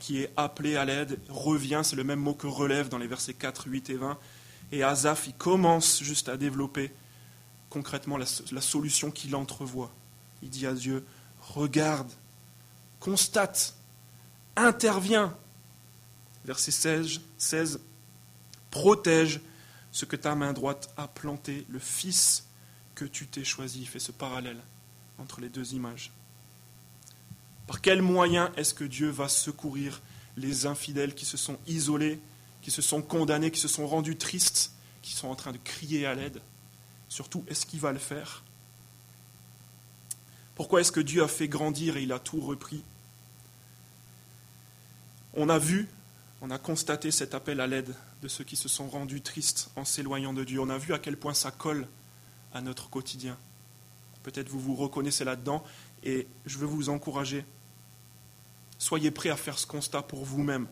qui 0.00 0.22
est 0.22 0.30
appelé 0.36 0.76
à 0.76 0.84
l'aide, 0.84 1.18
revient, 1.28 1.82
c'est 1.84 1.96
le 1.96 2.04
même 2.04 2.20
mot 2.20 2.34
que 2.34 2.46
relève 2.46 2.88
dans 2.88 2.98
les 2.98 3.06
versets 3.06 3.34
4, 3.34 3.66
8 3.66 3.90
et 3.90 3.96
20. 3.96 4.18
Et 4.72 4.82
Azaph, 4.82 5.26
il 5.26 5.34
commence 5.34 6.02
juste 6.02 6.28
à 6.28 6.36
développer 6.36 6.90
concrètement 7.70 8.16
la, 8.16 8.26
la 8.52 8.60
solution 8.60 9.10
qu'il 9.10 9.34
entrevoit. 9.36 9.90
Il 10.42 10.50
dit 10.50 10.66
à 10.66 10.72
Dieu, 10.72 11.04
regarde, 11.40 12.10
constate, 13.00 13.74
interviens. 14.56 15.36
Verset 16.44 16.70
16, 16.70 17.20
16 17.36 17.80
protège 18.70 19.40
ce 19.92 20.04
que 20.04 20.16
ta 20.16 20.34
main 20.34 20.52
droite 20.52 20.92
a 20.96 21.08
planté, 21.08 21.66
le 21.68 21.78
Fils 21.78 22.46
que 22.94 23.04
tu 23.04 23.26
t'es 23.26 23.44
choisi. 23.44 23.80
Il 23.80 23.88
fait 23.88 23.98
ce 23.98 24.12
parallèle 24.12 24.60
entre 25.18 25.40
les 25.40 25.48
deux 25.48 25.74
images. 25.74 26.12
Par 27.66 27.80
quel 27.80 28.02
moyen 28.02 28.52
est-ce 28.56 28.74
que 28.74 28.84
Dieu 28.84 29.10
va 29.10 29.28
secourir 29.28 30.00
les 30.36 30.66
infidèles 30.66 31.14
qui 31.14 31.26
se 31.26 31.36
sont 31.36 31.58
isolés, 31.66 32.20
qui 32.62 32.70
se 32.70 32.82
sont 32.82 33.02
condamnés, 33.02 33.50
qui 33.50 33.60
se 33.60 33.68
sont 33.68 33.86
rendus 33.86 34.16
tristes, 34.16 34.72
qui 35.02 35.12
sont 35.12 35.28
en 35.28 35.34
train 35.34 35.52
de 35.52 35.58
crier 35.58 36.06
à 36.06 36.14
l'aide? 36.14 36.40
Surtout, 37.08 37.44
est-ce 37.48 37.66
qu'il 37.66 37.80
va 37.80 37.92
le 37.92 37.98
faire? 37.98 38.42
Pourquoi 40.58 40.80
est-ce 40.80 40.90
que 40.90 40.98
Dieu 40.98 41.22
a 41.22 41.28
fait 41.28 41.46
grandir 41.46 41.96
et 41.96 42.02
il 42.02 42.10
a 42.10 42.18
tout 42.18 42.40
repris? 42.40 42.82
On 45.34 45.48
a 45.50 45.56
vu, 45.56 45.88
on 46.42 46.50
a 46.50 46.58
constaté 46.58 47.12
cet 47.12 47.32
appel 47.32 47.60
à 47.60 47.68
l'aide 47.68 47.94
de 48.22 48.26
ceux 48.26 48.42
qui 48.42 48.56
se 48.56 48.68
sont 48.68 48.88
rendus 48.88 49.20
tristes 49.20 49.70
en 49.76 49.84
s'éloignant 49.84 50.32
de 50.32 50.42
Dieu. 50.42 50.58
On 50.60 50.68
a 50.68 50.76
vu 50.76 50.92
à 50.92 50.98
quel 50.98 51.16
point 51.16 51.32
ça 51.32 51.52
colle 51.52 51.86
à 52.52 52.60
notre 52.60 52.90
quotidien. 52.90 53.36
Peut-être 54.24 54.48
vous 54.48 54.58
vous 54.58 54.74
reconnaissez 54.74 55.24
là-dedans 55.24 55.62
et 56.02 56.26
je 56.44 56.58
veux 56.58 56.66
vous 56.66 56.88
encourager. 56.88 57.44
Soyez 58.78 59.12
prêts 59.12 59.30
à 59.30 59.36
faire 59.36 59.60
ce 59.60 59.66
constat 59.68 60.02
pour 60.02 60.24
vous-même. 60.24 60.66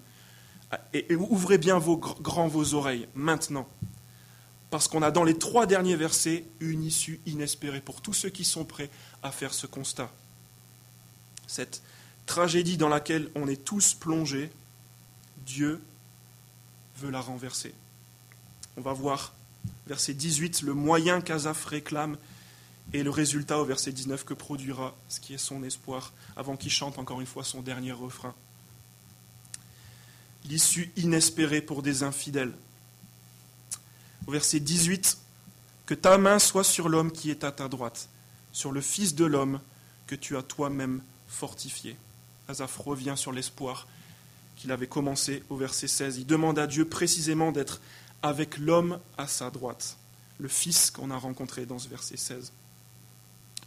Et, 0.94 1.14
ouvrez 1.14 1.59
bien 1.59 1.79
vos, 1.79 1.96
grands 1.96 2.49
vos 2.49 2.75
oreilles 2.75 3.07
maintenant. 3.14 3.68
Parce 4.70 4.88
qu'on 4.88 5.02
a 5.02 5.11
dans 5.11 5.24
les 5.24 5.38
trois 5.38 5.66
derniers 5.66 5.96
versets 5.96 6.44
une 6.61 6.83
issue 6.83 7.20
inespérée 7.26 7.81
pour 7.81 8.00
tous 8.00 8.12
ceux 8.12 8.31
qui 8.31 8.44
sont 8.44 8.64
prêts 8.64 8.90
à 9.22 9.31
faire 9.31 9.55
ce 9.55 9.66
constat. 9.66 10.11
Cette 11.46 11.83
tragédie 12.26 12.76
dans 12.76 12.88
laquelle 12.88 13.31
on 13.35 13.48
est 13.48 13.64
tous 13.64 13.94
plongés, 13.94 14.50
Dieu 15.46 15.81
veut 16.98 17.11
la 17.11 17.20
renverser. 17.20 17.72
On 18.76 18.81
va 18.81 18.92
voir, 18.92 19.33
verset 19.87 20.14
18, 20.14 20.62
le 20.62 20.74
moyen 20.74 21.20
qu'Azaph 21.20 21.64
réclame 21.64 22.16
et 22.92 23.02
le 23.02 23.11
résultat 23.11 23.59
au 23.59 23.64
verset 23.64 23.92
19 23.92 24.24
que 24.24 24.35
produira 24.35 24.94
ce 25.09 25.20
qui 25.20 25.35
est 25.35 25.38
son 25.38 25.62
espoir 25.62 26.12
avant 26.37 26.57
qu'il 26.57 26.70
chante 26.70 26.98
encore 26.98 27.20
une 27.20 27.26
fois 27.26 27.44
son 27.44 27.62
dernier 27.62 27.92
refrain. 27.92 28.35
L'issue 30.44 30.92
inespérée 30.96 31.61
pour 31.61 31.83
des 31.83 32.02
infidèles. 32.02 32.52
Au 34.27 34.33
verset 34.33 34.61
18, 34.61 35.19
que 35.87 35.95
ta 35.95 36.19
main 36.19 36.39
soit 36.39 36.65
sur 36.65 36.89
l'homme 36.89 37.12
qui 37.12 37.31
est 37.31 37.45
à 37.45 37.53
ta 37.53 37.69
droite, 37.69 38.09
sur 38.53 38.73
le 38.73 38.81
Fils 38.81 39.15
de 39.15 39.25
l'homme 39.25 39.61
que 40.07 40.15
tu 40.15 40.37
as 40.37 40.43
toi-même 40.43 41.03
fortifié. 41.29 41.97
Azaph 42.49 42.77
revient 42.79 43.15
sur 43.17 43.33
l'espoir 43.33 43.87
qu'il 44.57 44.73
avait 44.73 44.87
commencé 44.87 45.43
au 45.51 45.57
verset 45.57 45.89
16. 45.89 46.19
Il 46.19 46.27
demande 46.27 46.59
à 46.59 46.67
Dieu 46.67 46.87
précisément 46.87 47.53
d'être 47.53 47.81
avec 48.23 48.59
l'homme 48.59 48.99
à 49.19 49.29
sa 49.29 49.51
droite, 49.51 49.97
le 50.39 50.49
Fils 50.49 50.91
qu'on 50.91 51.11
a 51.11 51.17
rencontré 51.17 51.67
dans 51.67 51.79
ce 51.79 51.89
verset 51.89 52.17
16. 52.17 52.53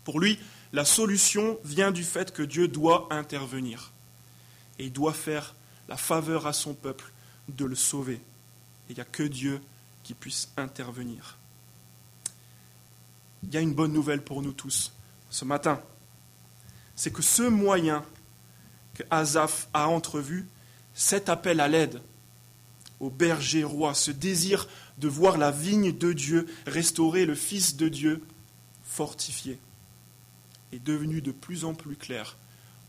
Pour 0.04 0.19
lui, 0.19 0.39
la 0.74 0.86
solution 0.86 1.58
vient 1.63 1.91
du 1.91 2.04
fait 2.04 2.34
que 2.34 2.43
Dieu 2.43 2.67
doit 2.67 3.08
intervenir 3.12 3.91
et 4.78 4.86
il 4.86 4.93
doit 4.93 5.13
faire 5.13 5.56
la 5.88 5.98
faveur 5.98 6.48
à 6.48 6.54
son 6.54 6.74
peuple 6.74 7.12
de 7.48 7.65
le 7.65 7.76
sauver. 7.76 8.19
Il 8.89 8.95
n'y 8.95 9.02
a 9.02 9.06
que 9.06 9.24
Dieu 9.24 9.62
intervenir. 10.58 11.38
Il 13.43 13.54
y 13.54 13.58
a 13.58 13.62
une 13.62 13.74
bonne 13.74 13.93
nouvelle 13.93 14.24
pour 14.24 14.41
nous 14.41 14.54
tous 14.54 14.91
ce 15.30 15.45
matin. 15.45 15.82
C'est 16.95 17.12
que 17.12 17.22
ce 17.22 17.43
moyen 17.43 18.04
que 18.95 19.04
Azaph 19.10 19.69
a 19.74 19.88
entrevu, 19.88 20.48
cet 20.93 21.30
appel 21.30 21.60
à 21.60 21.67
l'aide 21.67 22.02
au 23.00 23.10
berger 23.10 23.63
roi, 23.63 23.93
ce 23.93 24.12
désir 24.12 24.67
de 24.98 25.08
voir 25.08 25.38
la 25.38 25.52
vigne 25.52 25.98
de 25.98 26.12
Dieu 26.12 26.48
restaurer, 26.65 27.26
le 27.26 27.36
Fils 27.36 27.78
de 27.78 27.88
Dieu 27.88 28.22
fortifié, 28.84 29.58
est 30.74 30.84
devenu 30.84 31.22
de 31.22 31.32
plus 31.32 31.63
en 31.63 31.74
plus 31.74 31.95
clair 31.95 32.36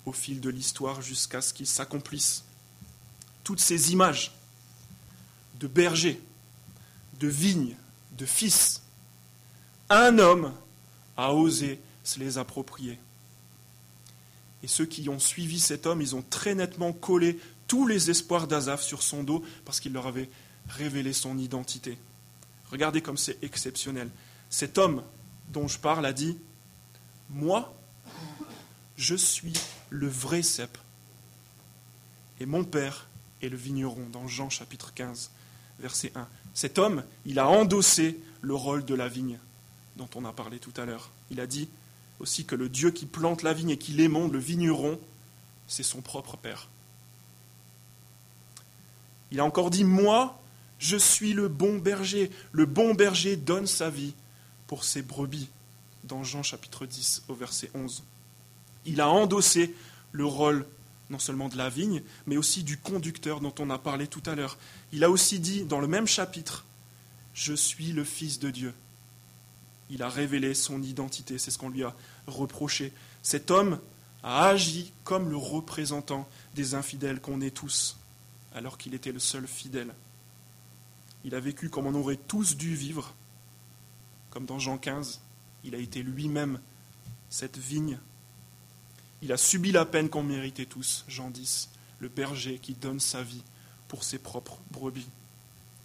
au 0.07 0.13
fil 0.13 0.41
de 0.41 0.51
l'histoire 0.51 1.03
jusqu'à 1.03 1.41
ce 1.41 1.53
qu'il 1.53 1.67
s'accomplisse. 1.67 2.45
Toutes 3.45 3.61
ces 3.61 3.93
images 3.93 4.33
de 5.61 5.69
berger, 5.69 6.21
de 7.21 7.29
vigne, 7.29 7.77
de 8.19 8.27
fils, 8.27 8.83
un 9.89 10.19
homme 10.19 10.53
a 11.17 11.35
osé 11.35 11.79
se 12.03 12.19
les 12.19 12.39
approprier. 12.39 12.99
Et 14.63 14.69
ceux 14.69 14.87
qui 14.87 15.09
ont 15.09 15.19
suivi 15.19 15.61
cet 15.61 15.87
homme, 15.87 16.03
ils 16.03 16.17
ont 16.17 16.25
très 16.29 16.55
nettement 16.55 16.93
collé 16.93 17.39
tous 17.67 17.87
les 17.87 18.11
espoirs 18.11 18.47
d'Azaph 18.49 18.83
sur 18.83 19.03
son 19.03 19.23
dos 19.23 19.45
parce 19.65 19.81
qu'il 19.81 19.93
leur 19.93 20.07
avait 20.07 20.29
révélé 20.69 21.13
son 21.13 21.39
identité. 21.39 21.99
Regardez 22.71 23.01
comme 23.01 23.17
c'est 23.17 23.43
exceptionnel. 23.43 24.11
Cet 24.49 24.79
homme 24.79 25.03
dont 25.49 25.69
je 25.69 25.79
parle 25.79 26.07
a 26.07 26.13
dit 26.13 26.39
Moi, 27.29 27.73
je 28.97 29.15
suis 29.15 29.55
le 29.89 30.09
vrai 30.09 30.43
cep. 30.43 30.77
Et 32.39 32.47
mon 32.47 32.65
père 32.65 33.09
et 33.43 33.49
le 33.49 33.57
vigneron 33.57 34.07
dans 34.13 34.27
Jean 34.27 34.51
chapitre 34.51 34.93
15, 34.95 35.31
verset 35.81 36.13
1. 36.15 36.29
Cet 36.55 36.79
homme, 36.79 37.05
il 37.27 37.39
a 37.39 37.49
endossé 37.49 38.21
le 38.41 38.55
rôle 38.55 38.85
de 38.85 38.95
la 38.95 39.09
vigne 39.09 39.39
dont 39.97 40.09
on 40.15 40.25
a 40.25 40.33
parlé 40.33 40.59
tout 40.59 40.73
à 40.77 40.85
l'heure. 40.85 41.11
Il 41.31 41.41
a 41.41 41.47
dit 41.47 41.69
aussi 42.21 42.45
que 42.45 42.55
le 42.55 42.69
Dieu 42.69 42.91
qui 42.91 43.07
plante 43.07 43.43
la 43.43 43.53
vigne 43.53 43.71
et 43.71 43.77
qui 43.77 43.93
l'émonde, 43.93 44.33
le 44.33 44.39
vigneron, 44.39 44.99
c'est 45.67 45.83
son 45.83 46.01
propre 46.01 46.37
Père. 46.37 46.69
Il 49.31 49.41
a 49.41 49.45
encore 49.45 49.71
dit, 49.71 49.85
moi, 49.85 50.41
je 50.79 50.97
suis 50.97 51.33
le 51.33 51.49
bon 51.49 51.79
berger. 51.79 52.31
Le 52.53 52.67
bon 52.67 52.95
berger 52.95 53.37
donne 53.37 53.67
sa 53.67 53.91
vie 53.91 54.15
pour 54.67 54.85
ses 54.85 55.03
brebis, 55.03 55.49
dans 56.05 56.25
Jean 56.25 56.43
chapitre 56.43 56.87
10 56.87 57.25
au 57.29 57.35
verset 57.35 57.71
11. 57.75 58.03
Il 58.87 59.01
a 59.01 59.09
endossé 59.09 59.75
le 60.13 60.25
rôle 60.25 60.67
non 61.11 61.19
seulement 61.19 61.49
de 61.49 61.57
la 61.57 61.69
vigne, 61.69 62.03
mais 62.27 62.37
aussi 62.37 62.63
du 62.63 62.79
conducteur 62.79 63.41
dont 63.41 63.55
on 63.59 63.71
a 63.71 63.79
parlé 63.79 64.07
tout 64.07 64.23
à 64.27 64.35
l'heure. 64.35 64.59
Il 64.93 65.05
a 65.05 65.11
aussi 65.11 65.41
dit 65.41 65.65
dans 65.65 65.81
le 65.81 65.89
même 65.89 66.07
chapitre, 66.07 66.65
Je 67.35 67.53
suis 67.53 67.93
le 67.93 68.05
Fils 68.05 68.39
de 68.39 68.51
Dieu. 68.51 68.73
Il 69.91 70.03
a 70.03 70.09
révélé 70.09 70.55
son 70.55 70.83
identité, 70.83 71.39
c'est 71.39 71.51
ce 71.51 71.59
qu'on 71.59 71.69
lui 71.69 71.83
a 71.83 71.95
reproché. 72.27 72.93
Cet 73.23 73.51
homme 73.51 73.81
a 74.23 74.47
agi 74.47 74.93
comme 75.05 75.29
le 75.29 75.37
représentant 75.37 76.29
des 76.55 76.75
infidèles 76.75 77.21
qu'on 77.21 77.41
est 77.41 77.51
tous, 77.55 77.97
alors 78.55 78.79
qu'il 78.79 78.95
était 78.95 79.13
le 79.13 79.19
seul 79.19 79.47
fidèle. 79.47 79.93
Il 81.25 81.35
a 81.35 81.41
vécu 81.41 81.69
comme 81.69 81.87
on 81.87 81.95
aurait 81.95 82.17
tous 82.17 82.57
dû 82.57 82.75
vivre, 82.75 83.15
comme 84.31 84.47
dans 84.47 84.59
Jean 84.59 84.79
15, 84.79 85.21
il 85.65 85.75
a 85.75 85.79
été 85.79 86.03
lui-même 86.03 86.61
cette 87.29 87.59
vigne 87.59 87.99
il 89.23 89.33
a 89.33 89.37
subi 89.37 89.73
la 89.73 89.85
peine 89.85 90.09
qu'on 90.09 90.23
méritait 90.23 90.67
tous, 90.67 91.05
Jean 91.09 91.31
10, 91.31 91.71
le 91.99 92.09
berger 92.09 92.59
qui 92.59 92.75
donne 92.75 93.01
sa 93.01 93.23
vie 93.23 93.43
pour 93.89 94.05
ses 94.05 94.19
propres 94.19 94.59
brebis. 94.71 95.07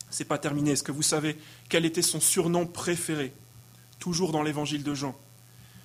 C'est 0.10 0.26
pas 0.26 0.38
terminé. 0.38 0.72
Est-ce 0.72 0.84
que 0.84 0.92
vous 0.92 1.02
savez 1.02 1.38
quel 1.68 1.86
était 1.86 2.02
son 2.02 2.22
surnom 2.22 2.66
préféré? 2.66 3.34
Toujours 4.00 4.32
dans 4.32 4.44
l'évangile 4.44 4.84
de 4.84 4.94
Jean. 4.94 5.16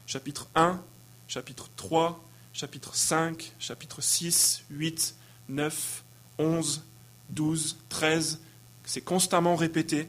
Chapitre 0.07 0.49
1, 0.55 0.81
chapitre 1.27 1.69
3, 1.77 2.23
chapitre 2.53 2.95
5, 2.95 3.53
chapitre 3.59 4.01
6, 4.01 4.65
8, 4.71 5.17
9, 5.49 6.05
11, 6.39 6.85
12, 7.31 7.79
13. 7.89 8.41
C'est 8.85 9.01
constamment 9.01 9.57
répété. 9.57 10.09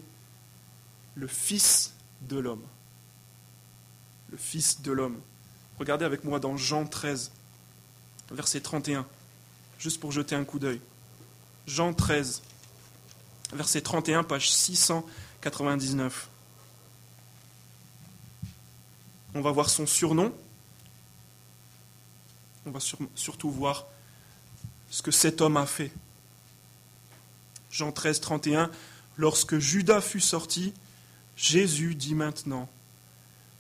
Le 1.16 1.28
Fils 1.28 1.94
de 2.22 2.38
l'homme. 2.38 2.64
Le 4.30 4.38
Fils 4.38 4.82
de 4.82 4.92
l'homme. 4.92 5.20
Regardez 5.82 6.06
avec 6.06 6.24
moi 6.24 6.40
dans 6.40 6.58
Jean 6.58 6.86
13, 6.86 7.32
verset 8.30 8.62
31, 8.62 9.04
juste 9.80 10.00
pour 10.00 10.12
jeter 10.12 10.36
un 10.36 10.44
coup 10.44 10.60
d'œil. 10.60 10.80
Jean 11.66 11.92
13, 11.92 12.44
verset 13.54 13.82
31, 13.82 14.24
page 14.24 14.52
699. 14.52 16.30
On 19.34 19.42
va 19.42 19.50
voir 19.50 19.72
son 19.72 19.88
surnom. 19.88 20.32
On 22.68 22.70
va 22.70 22.80
surtout 23.16 23.50
voir 23.50 23.88
ce 24.92 25.02
que 25.02 25.10
cet 25.10 25.42
homme 25.42 25.58
a 25.58 25.66
fait. 25.66 25.92
Jean 27.72 27.92
13, 27.92 28.22
31. 28.22 28.70
Lorsque 29.18 29.58
Judas 29.58 30.02
fut 30.02 30.22
sorti, 30.22 30.76
Jésus 31.36 31.96
dit 31.96 32.14
maintenant 32.14 32.70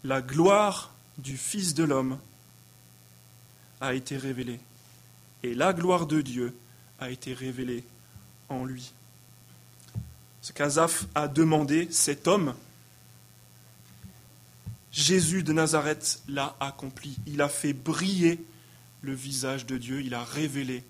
La 0.03 0.21
gloire 0.21 0.91
du 1.21 1.38
Fils 1.38 1.73
de 1.73 1.84
l'homme 1.84 2.19
a 3.79 3.93
été 3.93 4.17
révélée, 4.17 4.60
et 5.43 5.53
la 5.53 5.73
gloire 5.73 6.05
de 6.05 6.21
Dieu 6.21 6.55
a 6.99 7.10
été 7.10 7.34
révélée 7.34 7.84
en 8.49 8.65
lui. 8.65 8.93
Ce 10.41 10.51
qu'Azaph 10.51 11.05
a 11.15 11.27
demandé, 11.27 11.88
cet 11.91 12.27
homme, 12.27 12.55
Jésus 14.91 15.43
de 15.43 15.53
Nazareth 15.53 16.21
l'a 16.27 16.55
accompli. 16.60 17.17
Il 17.25 17.41
a 17.41 17.49
fait 17.49 17.73
briller 17.73 18.43
le 19.01 19.13
visage 19.13 19.65
de 19.65 19.77
Dieu, 19.77 20.01
il 20.01 20.13
a 20.13 20.23
révélé 20.23 20.84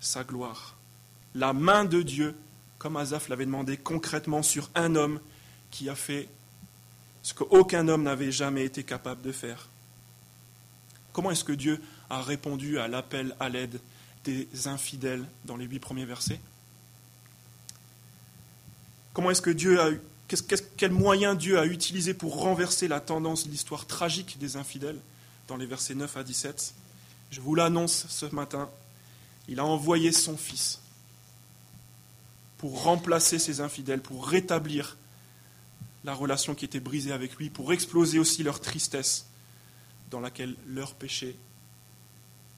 sa 0.00 0.24
gloire. 0.24 0.76
La 1.34 1.52
main 1.52 1.84
de 1.84 2.02
Dieu, 2.02 2.34
comme 2.78 2.96
Azaph 2.96 3.28
l'avait 3.28 3.46
demandé 3.46 3.76
concrètement 3.76 4.42
sur 4.42 4.70
un 4.74 4.94
homme 4.94 5.20
qui 5.70 5.88
a 5.88 5.94
fait 5.94 6.28
ce 7.22 7.34
qu'aucun 7.34 7.88
homme 7.88 8.02
n'avait 8.02 8.32
jamais 8.32 8.64
été 8.64 8.82
capable 8.82 9.22
de 9.22 9.32
faire. 9.32 9.68
Comment 11.12 11.30
est-ce 11.30 11.44
que 11.44 11.52
Dieu 11.52 11.80
a 12.08 12.22
répondu 12.22 12.78
à 12.78 12.88
l'appel 12.88 13.34
à 13.40 13.48
l'aide 13.48 13.80
des 14.24 14.48
infidèles 14.66 15.24
dans 15.44 15.56
les 15.56 15.66
huit 15.66 15.80
premiers 15.80 16.04
versets? 16.04 16.40
Comment 19.12 19.30
est-ce 19.30 19.42
que 19.42 19.50
Dieu 19.50 19.80
a 19.80 19.90
eu, 19.90 20.00
quel 20.76 20.92
moyen 20.92 21.34
Dieu 21.34 21.58
a 21.58 21.66
utilisé 21.66 22.14
pour 22.14 22.40
renverser 22.40 22.88
la 22.88 23.00
tendance 23.00 23.44
de 23.44 23.50
l'histoire 23.50 23.86
tragique 23.86 24.38
des 24.38 24.56
infidèles 24.56 24.98
dans 25.48 25.56
les 25.56 25.66
versets 25.66 25.94
9 25.94 26.16
à 26.16 26.22
17 26.22 26.74
Je 27.30 27.40
vous 27.40 27.54
l'annonce 27.54 28.06
ce 28.08 28.26
matin, 28.26 28.70
il 29.48 29.58
a 29.58 29.64
envoyé 29.64 30.12
son 30.12 30.36
Fils 30.36 30.80
pour 32.58 32.82
remplacer 32.82 33.38
ces 33.38 33.60
infidèles, 33.60 34.00
pour 34.00 34.28
rétablir 34.28 34.96
la 36.04 36.14
relation 36.14 36.54
qui 36.54 36.64
était 36.64 36.80
brisée 36.80 37.12
avec 37.12 37.36
lui, 37.36 37.50
pour 37.50 37.72
exploser 37.72 38.18
aussi 38.18 38.42
leur 38.42 38.60
tristesse 38.60 39.26
dans 40.10 40.20
laquelle 40.20 40.56
leur 40.66 40.94
péché 40.94 41.36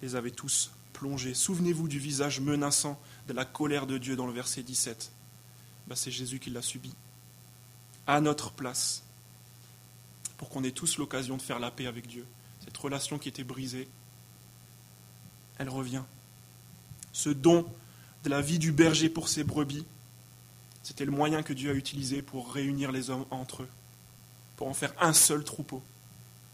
les 0.01 0.17
avait 0.17 0.31
tous 0.31 0.71
plongés. 0.93 1.35
Souvenez-vous 1.35 1.89
du 1.89 1.99
visage 1.99 2.41
menaçant 2.41 3.01
de 3.29 3.33
la 3.33 3.45
colère 3.45 3.87
de 3.87 3.99
Dieu 3.99 4.17
dans 4.17 4.27
le 4.27 4.33
verset 4.33 4.63
17. 4.63 5.11
Ben, 5.87 5.97
c'est 5.97 6.11
Jésus 6.11 6.39
qui 6.39 6.51
l'a 6.51 6.63
subi, 6.63 6.95
à 8.07 8.21
notre 8.21 8.53
place, 8.53 9.03
pour 10.37 10.49
qu'on 10.49 10.65
ait 10.65 10.73
tous 10.73 10.99
l'occasion 10.99 11.37
de 11.37 11.43
faire 11.43 11.59
la 11.59 11.71
paix 11.71 11.87
avec 11.87 12.07
Dieu. 12.07 12.27
Cette 12.65 12.77
relation 12.77 13.19
qui 13.19 13.29
était 13.29 13.45
brisée, 13.45 13.89
elle 15.59 15.69
revient. 15.69 16.03
Ce 17.13 17.29
don 17.29 17.67
de 18.25 18.31
la 18.31 18.41
vie 18.41 18.59
du 18.59 18.73
berger 18.73 19.09
pour 19.09 19.29
ses 19.29 19.45
brebis, 19.45 19.85
c'était 20.83 21.05
le 21.05 21.13
moyen 21.13 21.43
que 21.43 21.53
Dieu 21.53 21.71
a 21.71 21.75
utilisé 21.75 22.23
pour 22.23 22.53
réunir 22.53 22.93
les 22.93 23.11
hommes 23.11 23.27
entre 23.31 23.63
eux, 23.63 23.69
pour 24.57 24.69
en 24.69 24.75
faire 24.75 24.95
un 25.01 25.13
seul 25.13 25.45
troupeau, 25.45 25.83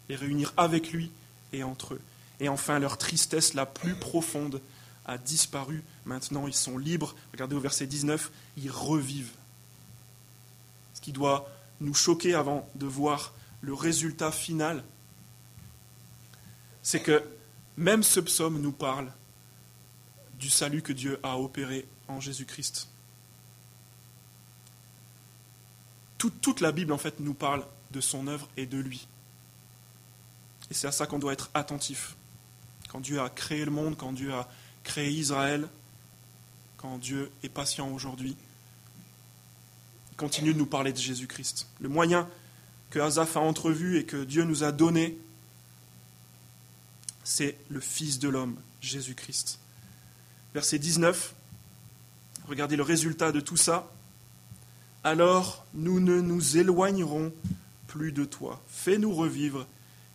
les 0.08 0.16
réunir 0.16 0.52
avec 0.56 0.92
lui 0.92 1.10
et 1.52 1.62
entre 1.62 1.94
eux. 1.94 2.00
Et 2.40 2.48
enfin, 2.48 2.78
leur 2.78 2.98
tristesse 2.98 3.54
la 3.54 3.66
plus 3.66 3.94
profonde 3.94 4.60
a 5.06 5.18
disparu. 5.18 5.82
Maintenant, 6.04 6.46
ils 6.46 6.54
sont 6.54 6.78
libres. 6.78 7.16
Regardez 7.32 7.56
au 7.56 7.60
verset 7.60 7.86
19, 7.86 8.30
ils 8.58 8.70
revivent. 8.70 9.32
Ce 10.94 11.00
qui 11.00 11.12
doit 11.12 11.50
nous 11.80 11.94
choquer 11.94 12.34
avant 12.34 12.68
de 12.74 12.86
voir 12.86 13.32
le 13.60 13.74
résultat 13.74 14.30
final, 14.30 14.84
c'est 16.82 17.00
que 17.00 17.22
même 17.76 18.02
ce 18.02 18.20
psaume 18.20 18.60
nous 18.60 18.72
parle 18.72 19.10
du 20.38 20.50
salut 20.50 20.82
que 20.82 20.92
Dieu 20.92 21.18
a 21.22 21.38
opéré 21.38 21.86
en 22.06 22.20
Jésus-Christ. 22.20 22.88
Toute 26.18 26.60
la 26.60 26.72
Bible, 26.72 26.92
en 26.92 26.98
fait, 26.98 27.20
nous 27.20 27.34
parle 27.34 27.64
de 27.90 28.00
son 28.00 28.26
œuvre 28.26 28.48
et 28.56 28.66
de 28.66 28.78
lui. 28.78 29.06
Et 30.70 30.74
c'est 30.74 30.86
à 30.86 30.92
ça 30.92 31.06
qu'on 31.06 31.18
doit 31.18 31.32
être 31.32 31.50
attentif. 31.54 32.16
Quand 32.88 33.00
Dieu 33.00 33.20
a 33.20 33.30
créé 33.30 33.64
le 33.64 33.70
monde, 33.70 33.96
quand 33.96 34.12
Dieu 34.12 34.34
a 34.34 34.48
créé 34.82 35.10
Israël, 35.10 35.68
quand 36.76 36.98
Dieu 36.98 37.30
est 37.42 37.48
patient 37.48 37.88
aujourd'hui, 37.90 38.36
continue 40.16 40.52
de 40.52 40.58
nous 40.58 40.66
parler 40.66 40.92
de 40.92 40.98
Jésus-Christ. 40.98 41.66
Le 41.80 41.88
moyen 41.88 42.28
que 42.90 42.98
Azaph 42.98 43.36
a 43.36 43.40
entrevu 43.40 43.98
et 43.98 44.04
que 44.04 44.24
Dieu 44.24 44.44
nous 44.44 44.64
a 44.64 44.72
donné, 44.72 45.16
c'est 47.24 47.58
le 47.68 47.80
Fils 47.80 48.18
de 48.18 48.28
l'homme, 48.28 48.56
Jésus-Christ. 48.80 49.58
Verset 50.54 50.78
19, 50.78 51.34
regardez 52.48 52.76
le 52.76 52.82
résultat 52.82 53.32
de 53.32 53.40
tout 53.40 53.56
ça 53.56 53.90
alors 55.04 55.64
nous 55.74 56.00
ne 56.00 56.20
nous 56.20 56.56
éloignerons 56.56 57.32
plus 57.86 58.12
de 58.12 58.24
toi. 58.24 58.62
Fais-nous 58.68 59.14
revivre 59.14 59.66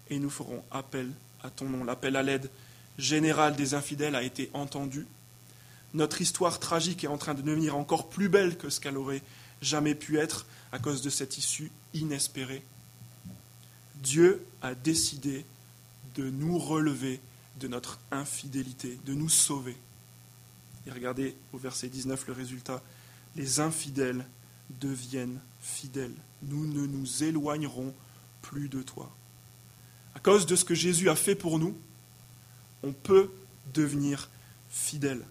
et 0.09 0.19
nous 0.19 0.29
ferons 0.29 0.63
appel 0.71 1.11
à 1.43 1.49
ton 1.49 1.69
nom. 1.69 1.83
L'appel 1.83 2.15
à 2.15 2.23
l'aide 2.23 2.49
générale 2.97 3.55
des 3.55 3.73
infidèles 3.73 4.15
a 4.15 4.23
été 4.23 4.49
entendu. 4.53 5.05
Notre 5.93 6.21
histoire 6.21 6.59
tragique 6.59 7.03
est 7.03 7.07
en 7.07 7.17
train 7.17 7.33
de 7.33 7.41
devenir 7.41 7.75
encore 7.75 8.09
plus 8.09 8.29
belle 8.29 8.57
que 8.57 8.69
ce 8.69 8.79
qu'elle 8.79 8.97
aurait 8.97 9.21
jamais 9.61 9.95
pu 9.95 10.17
être 10.17 10.45
à 10.71 10.79
cause 10.79 11.01
de 11.01 11.09
cette 11.09 11.37
issue 11.37 11.71
inespérée. 11.93 12.63
Dieu 13.95 14.45
a 14.61 14.75
décidé 14.75 15.45
de 16.15 16.29
nous 16.29 16.57
relever 16.57 17.19
de 17.59 17.67
notre 17.67 17.99
infidélité, 18.11 18.99
de 19.05 19.13
nous 19.13 19.29
sauver. 19.29 19.77
Et 20.85 20.91
regardez 20.91 21.35
au 21.53 21.57
verset 21.57 21.87
19 21.87 22.27
le 22.27 22.33
résultat. 22.33 22.81
Les 23.35 23.59
infidèles 23.59 24.25
deviennent 24.69 25.39
fidèles. 25.62 26.15
Nous 26.43 26.65
ne 26.65 26.86
nous 26.86 27.23
éloignerons 27.23 27.93
plus 28.41 28.69
de 28.69 28.82
toi. 28.82 29.10
À 30.15 30.19
cause 30.19 30.45
de 30.45 30.56
ce 30.56 30.65
que 30.65 30.76
Jésus 30.76 31.10
a 31.10 31.15
fait 31.15 31.36
pour 31.36 31.60
nous, 31.60 31.76
on 32.84 32.91
peut 32.91 33.32
devenir 33.73 34.30
fidèle 34.69 35.23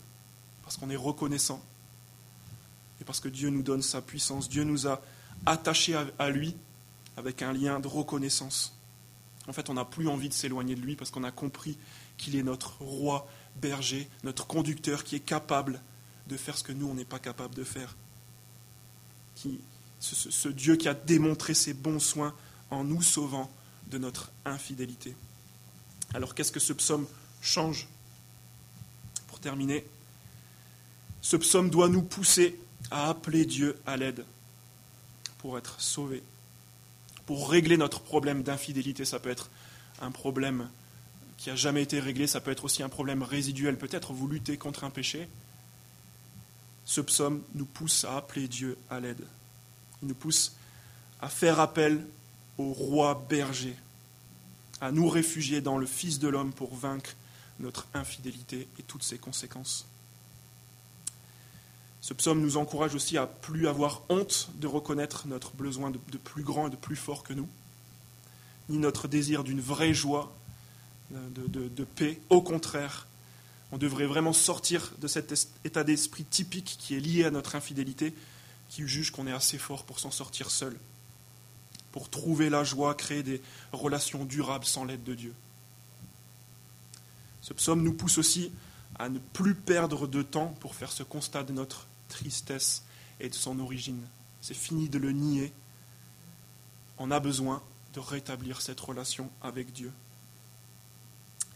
parce 0.63 0.77
qu'on 0.77 0.91
est 0.91 0.97
reconnaissant, 0.97 1.63
et 3.01 3.05
parce 3.05 3.21
que 3.21 3.29
Dieu 3.29 3.51
nous 3.51 3.63
donne 3.63 3.83
sa 3.83 4.01
puissance. 4.01 4.49
Dieu 4.49 4.63
nous 4.63 4.87
a 4.87 5.03
attachés 5.45 5.97
à 6.19 6.31
lui 6.31 6.55
avec 7.17 7.43
un 7.43 7.53
lien 7.53 7.81
de 7.81 7.89
reconnaissance. 7.89 8.77
En 9.49 9.53
fait, 9.53 9.69
on 9.71 9.75
n'a 9.75 9.85
plus 9.85 10.07
envie 10.07 10.29
de 10.29 10.35
s'éloigner 10.35 10.77
de 10.77 10.81
lui 10.81 10.95
parce 10.95 11.11
qu'on 11.11 11.25
a 11.25 11.33
compris 11.33 11.77
qu'il 12.17 12.37
est 12.37 12.45
notre 12.45 12.81
roi 12.81 13.29
berger, 13.61 14.09
notre 14.23 14.47
conducteur 14.47 15.03
qui 15.03 15.17
est 15.17 15.21
capable 15.21 15.81
de 16.29 16.37
faire 16.37 16.57
ce 16.57 16.63
que 16.63 16.73
nous, 16.73 16.87
on 16.87 16.95
n'est 16.95 17.05
pas 17.05 17.19
capable 17.19 17.57
de 17.57 17.65
faire. 17.65 17.97
Ce, 20.01 20.31
ce 20.31 20.49
Dieu 20.49 20.77
qui 20.77 20.89
a 20.89 20.95
démontré 20.95 21.55
ses 21.55 21.75
bons 21.75 22.01
soins 22.01 22.35
en 22.71 22.85
nous 22.85 23.03
sauvant 23.03 23.51
de 23.87 23.99
notre 23.99 24.31
infidélité. 24.45 25.15
Alors 26.15 26.35
qu'est-ce 26.35 26.53
que 26.53 26.61
ce 26.61 26.73
psaume 26.73 27.07
change 27.41 27.89
Pour 29.29 29.39
terminer, 29.39 29.85
ce 31.21 31.37
psaume 31.37 31.71
doit 31.71 31.89
nous 31.89 32.03
pousser 32.03 32.59
à 32.91 33.09
appeler 33.09 33.47
Dieu 33.47 33.79
à 33.87 33.97
l'aide 33.97 34.25
pour 35.39 35.57
être 35.57 35.81
sauvés. 35.81 36.23
Pour 37.27 37.51
régler 37.51 37.77
notre 37.77 38.01
problème 38.01 38.43
d'infidélité, 38.43 39.05
ça 39.05 39.21
peut 39.21 39.31
être 39.31 39.51
un 40.01 40.11
problème 40.11 40.69
qui 41.37 41.49
n'a 41.49 41.57
jamais 41.57 41.83
été 41.83 42.01
réglé, 42.01 42.27
ça 42.27 42.41
peut 42.41 42.51
être 42.51 42.65
aussi 42.65 42.83
un 42.83 42.89
problème 42.89 43.23
résiduel. 43.23 43.79
Peut-être 43.79 44.13
vous 44.13 44.29
luttez 44.29 44.57
contre 44.57 44.85
un 44.85 44.91
péché. 44.91 45.29
Ce 46.85 47.01
psaume 47.01 47.43
nous 47.55 47.65
pousse 47.65 48.05
à 48.05 48.17
appeler 48.17 48.49
Dieu 48.49 48.77
à 48.91 49.01
l'aide. 49.01 49.25
Il 50.03 50.09
nous 50.09 50.15
pousse 50.15 50.53
à 51.21 51.29
faire 51.29 51.61
appel 51.61 52.05
au 52.59 52.73
roi 52.73 53.25
berger, 53.29 53.77
à 54.81 54.91
nous 54.93 55.09
réfugier 55.09 55.61
dans 55.61 55.79
le 55.79 55.87
Fils 55.87 56.19
de 56.19 56.29
l'homme 56.29 56.53
pour 56.53 56.75
vaincre 56.75 57.15
notre 57.61 57.87
infidélité 57.95 58.69
et 58.79 58.83
toutes 58.83 59.05
ses 59.05 59.19
conséquences. 59.19 59.87
Ce 62.01 62.15
psaume 62.15 62.41
nous 62.41 62.57
encourage 62.57 62.97
aussi 62.97 63.17
à 63.17 63.27
plus 63.27 63.69
avoir 63.69 64.03
honte 64.09 64.51
de 64.57 64.67
reconnaître 64.67 65.29
notre 65.29 65.53
besoin 65.53 65.93
de, 65.93 65.99
plus 66.19 66.43
grand 66.43 66.67
et 66.67 66.71
de 66.71 66.77
plus 66.77 66.97
fort 66.97 67.23
que 67.23 67.33
nous, 67.33 67.49
ni 68.69 68.79
notre 68.79 69.07
désir 69.07 69.45
d'une 69.45 69.61
vraie 69.61 69.95
joie, 69.95 70.35
de, 71.13 71.69
de 71.69 71.85
paix. 71.85 72.21
Au 72.29 72.43
contraire, 72.43 73.07
on 73.73 73.79
devrait 73.79 74.07
vraiment 74.07 74.35
sortir 74.35 74.93
de 74.99 75.09
cet 75.09 75.49
état 75.65 75.83
d'esprit 75.83 76.25
typique 76.25 76.77
qui 76.79 76.95
est 76.95 77.01
lié 77.01 77.25
à 77.25 77.31
notre 77.31 77.57
infidélité, 77.57 78.15
qui 78.69 78.87
juge 78.87 79.11
qu'on 79.11 79.27
est 79.27 79.33
assez 79.33 79.59
fort 79.59 79.85
pour 79.85 79.99
s'en 79.99 80.11
sortir 80.11 80.51
seul, 80.51 80.79
pour 81.91 82.11
trouver 82.11 82.51
la 82.51 82.65
joie, 82.65 82.95
créer 82.95 83.23
des 83.23 83.41
relations 83.73 84.27
durables 84.27 84.67
sans 84.67 84.85
l'aide 84.85 85.03
de 85.05 85.15
Dieu. 85.15 85.35
Ce 87.41 87.55
psaume 87.55 87.83
nous 87.83 87.95
pousse 87.95 88.19
aussi 88.19 88.53
à 88.99 89.09
ne 89.09 89.19
plus 89.19 89.55
perdre 89.55 90.07
de 90.07 90.23
temps 90.23 90.55
pour 90.61 90.75
faire 90.75 90.93
ce 90.93 91.03
constat 91.03 91.43
de 91.43 91.53
notre 91.53 91.87
tristesse 92.09 92.85
et 93.21 93.31
de 93.31 93.35
son 93.35 93.59
origine. 93.59 94.03
C'est 94.43 94.55
fini 94.55 94.91
de 94.91 94.99
le 94.99 95.13
nier. 95.13 95.51
On 96.99 97.11
a 97.11 97.21
besoin 97.21 97.63
de 97.95 98.01
rétablir 98.01 98.61
cette 98.61 98.81
relation 98.81 99.31
avec 99.41 99.73
Dieu. 99.73 99.93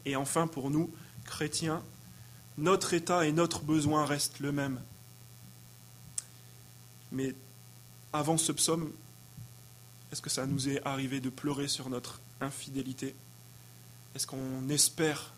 Et 0.07 0.17
enfin, 0.17 0.47
pour 0.47 0.71
nous, 0.71 0.91
chrétiens, 1.25 1.83
notre 2.59 2.95
état 2.95 3.27
et 3.27 3.33
notre 3.33 3.63
besoin 3.63 4.07
restent 4.07 4.41
le 4.41 4.53
même. 4.53 4.81
Mais 7.13 7.35
avant 8.13 8.39
ce 8.39 8.53
psaume, 8.53 8.93
est-ce 10.13 10.23
que 10.23 10.31
ça 10.31 10.47
nous 10.47 10.69
est 10.69 10.85
arrivé 10.87 11.21
de 11.21 11.31
pleurer 11.31 11.69
sur 11.69 11.89
notre 11.91 12.21
infidélité? 12.41 13.15
Est-ce 14.15 14.27
qu'on 14.27 14.69
espère, 14.69 15.33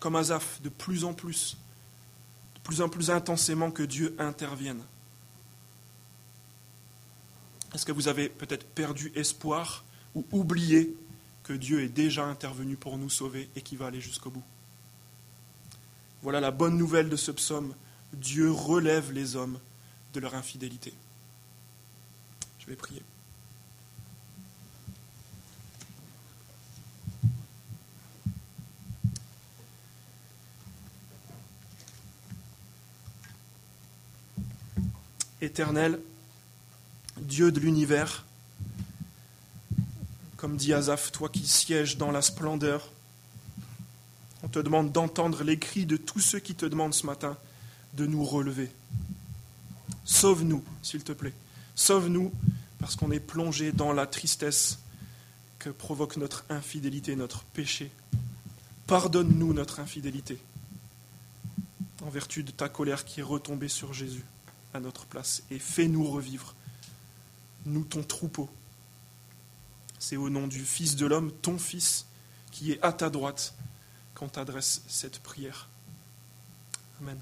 comme 0.00 0.16
Azaph, 0.16 0.60
de 0.62 0.68
plus 0.68 1.04
en 1.04 1.14
plus 1.14 1.56
plus 2.66 2.80
en 2.80 2.88
plus 2.88 3.10
intensément 3.10 3.70
que 3.70 3.84
Dieu 3.84 4.16
intervienne? 4.18 4.82
Est-ce 7.72 7.86
que 7.86 7.92
vous 7.92 8.08
avez 8.08 8.28
peut-être 8.28 8.66
perdu 8.66 9.12
espoir 9.14 9.84
ou 10.16 10.26
oublié 10.32 10.92
que 11.44 11.52
Dieu 11.52 11.84
est 11.84 11.88
déjà 11.88 12.24
intervenu 12.24 12.74
pour 12.74 12.98
nous 12.98 13.08
sauver 13.08 13.48
et 13.54 13.62
qui 13.62 13.76
va 13.76 13.86
aller 13.86 14.00
jusqu'au 14.00 14.30
bout? 14.30 14.42
Voilà 16.26 16.40
la 16.40 16.50
bonne 16.50 16.76
nouvelle 16.76 17.08
de 17.08 17.14
ce 17.14 17.30
psaume. 17.30 17.72
Dieu 18.12 18.50
relève 18.50 19.12
les 19.12 19.36
hommes 19.36 19.60
de 20.12 20.18
leur 20.18 20.34
infidélité. 20.34 20.92
Je 22.58 22.66
vais 22.66 22.74
prier. 22.74 23.00
éternel, 35.40 36.00
Dieu 37.18 37.52
de 37.52 37.60
l'univers, 37.60 38.24
comme 40.36 40.56
dit 40.56 40.74
Azaph, 40.74 41.12
toi 41.12 41.28
qui 41.28 41.46
sièges 41.46 41.98
dans 41.98 42.10
la 42.10 42.20
splendeur, 42.20 42.90
te 44.56 44.60
demande 44.62 44.90
d'entendre 44.90 45.44
les 45.44 45.58
cris 45.58 45.84
de 45.84 45.98
tous 45.98 46.20
ceux 46.20 46.38
qui 46.38 46.54
te 46.54 46.64
demandent 46.64 46.94
ce 46.94 47.04
matin 47.04 47.36
de 47.92 48.06
nous 48.06 48.24
relever. 48.24 48.70
Sauve-nous, 50.06 50.64
s'il 50.82 51.04
te 51.04 51.12
plaît. 51.12 51.34
Sauve-nous 51.74 52.32
parce 52.78 52.96
qu'on 52.96 53.10
est 53.10 53.20
plongé 53.20 53.70
dans 53.70 53.92
la 53.92 54.06
tristesse 54.06 54.78
que 55.58 55.68
provoque 55.68 56.16
notre 56.16 56.46
infidélité, 56.48 57.16
notre 57.16 57.42
péché. 57.44 57.90
Pardonne-nous 58.86 59.52
notre 59.52 59.78
infidélité 59.78 60.38
en 62.02 62.08
vertu 62.08 62.42
de 62.42 62.50
ta 62.50 62.70
colère 62.70 63.04
qui 63.04 63.20
est 63.20 63.24
retombée 63.24 63.68
sur 63.68 63.92
Jésus 63.92 64.24
à 64.72 64.80
notre 64.80 65.04
place 65.04 65.42
et 65.50 65.58
fais-nous 65.58 66.10
revivre, 66.10 66.54
nous 67.66 67.84
ton 67.84 68.02
troupeau. 68.02 68.48
C'est 69.98 70.16
au 70.16 70.30
nom 70.30 70.46
du 70.46 70.64
Fils 70.64 70.96
de 70.96 71.04
l'homme, 71.04 71.30
ton 71.42 71.58
Fils, 71.58 72.06
qui 72.52 72.72
est 72.72 72.82
à 72.82 72.94
ta 72.94 73.10
droite, 73.10 73.52
qu'on 74.16 74.28
t'adresse 74.28 74.82
cette 74.88 75.20
prière. 75.20 75.68
Amen. 77.00 77.20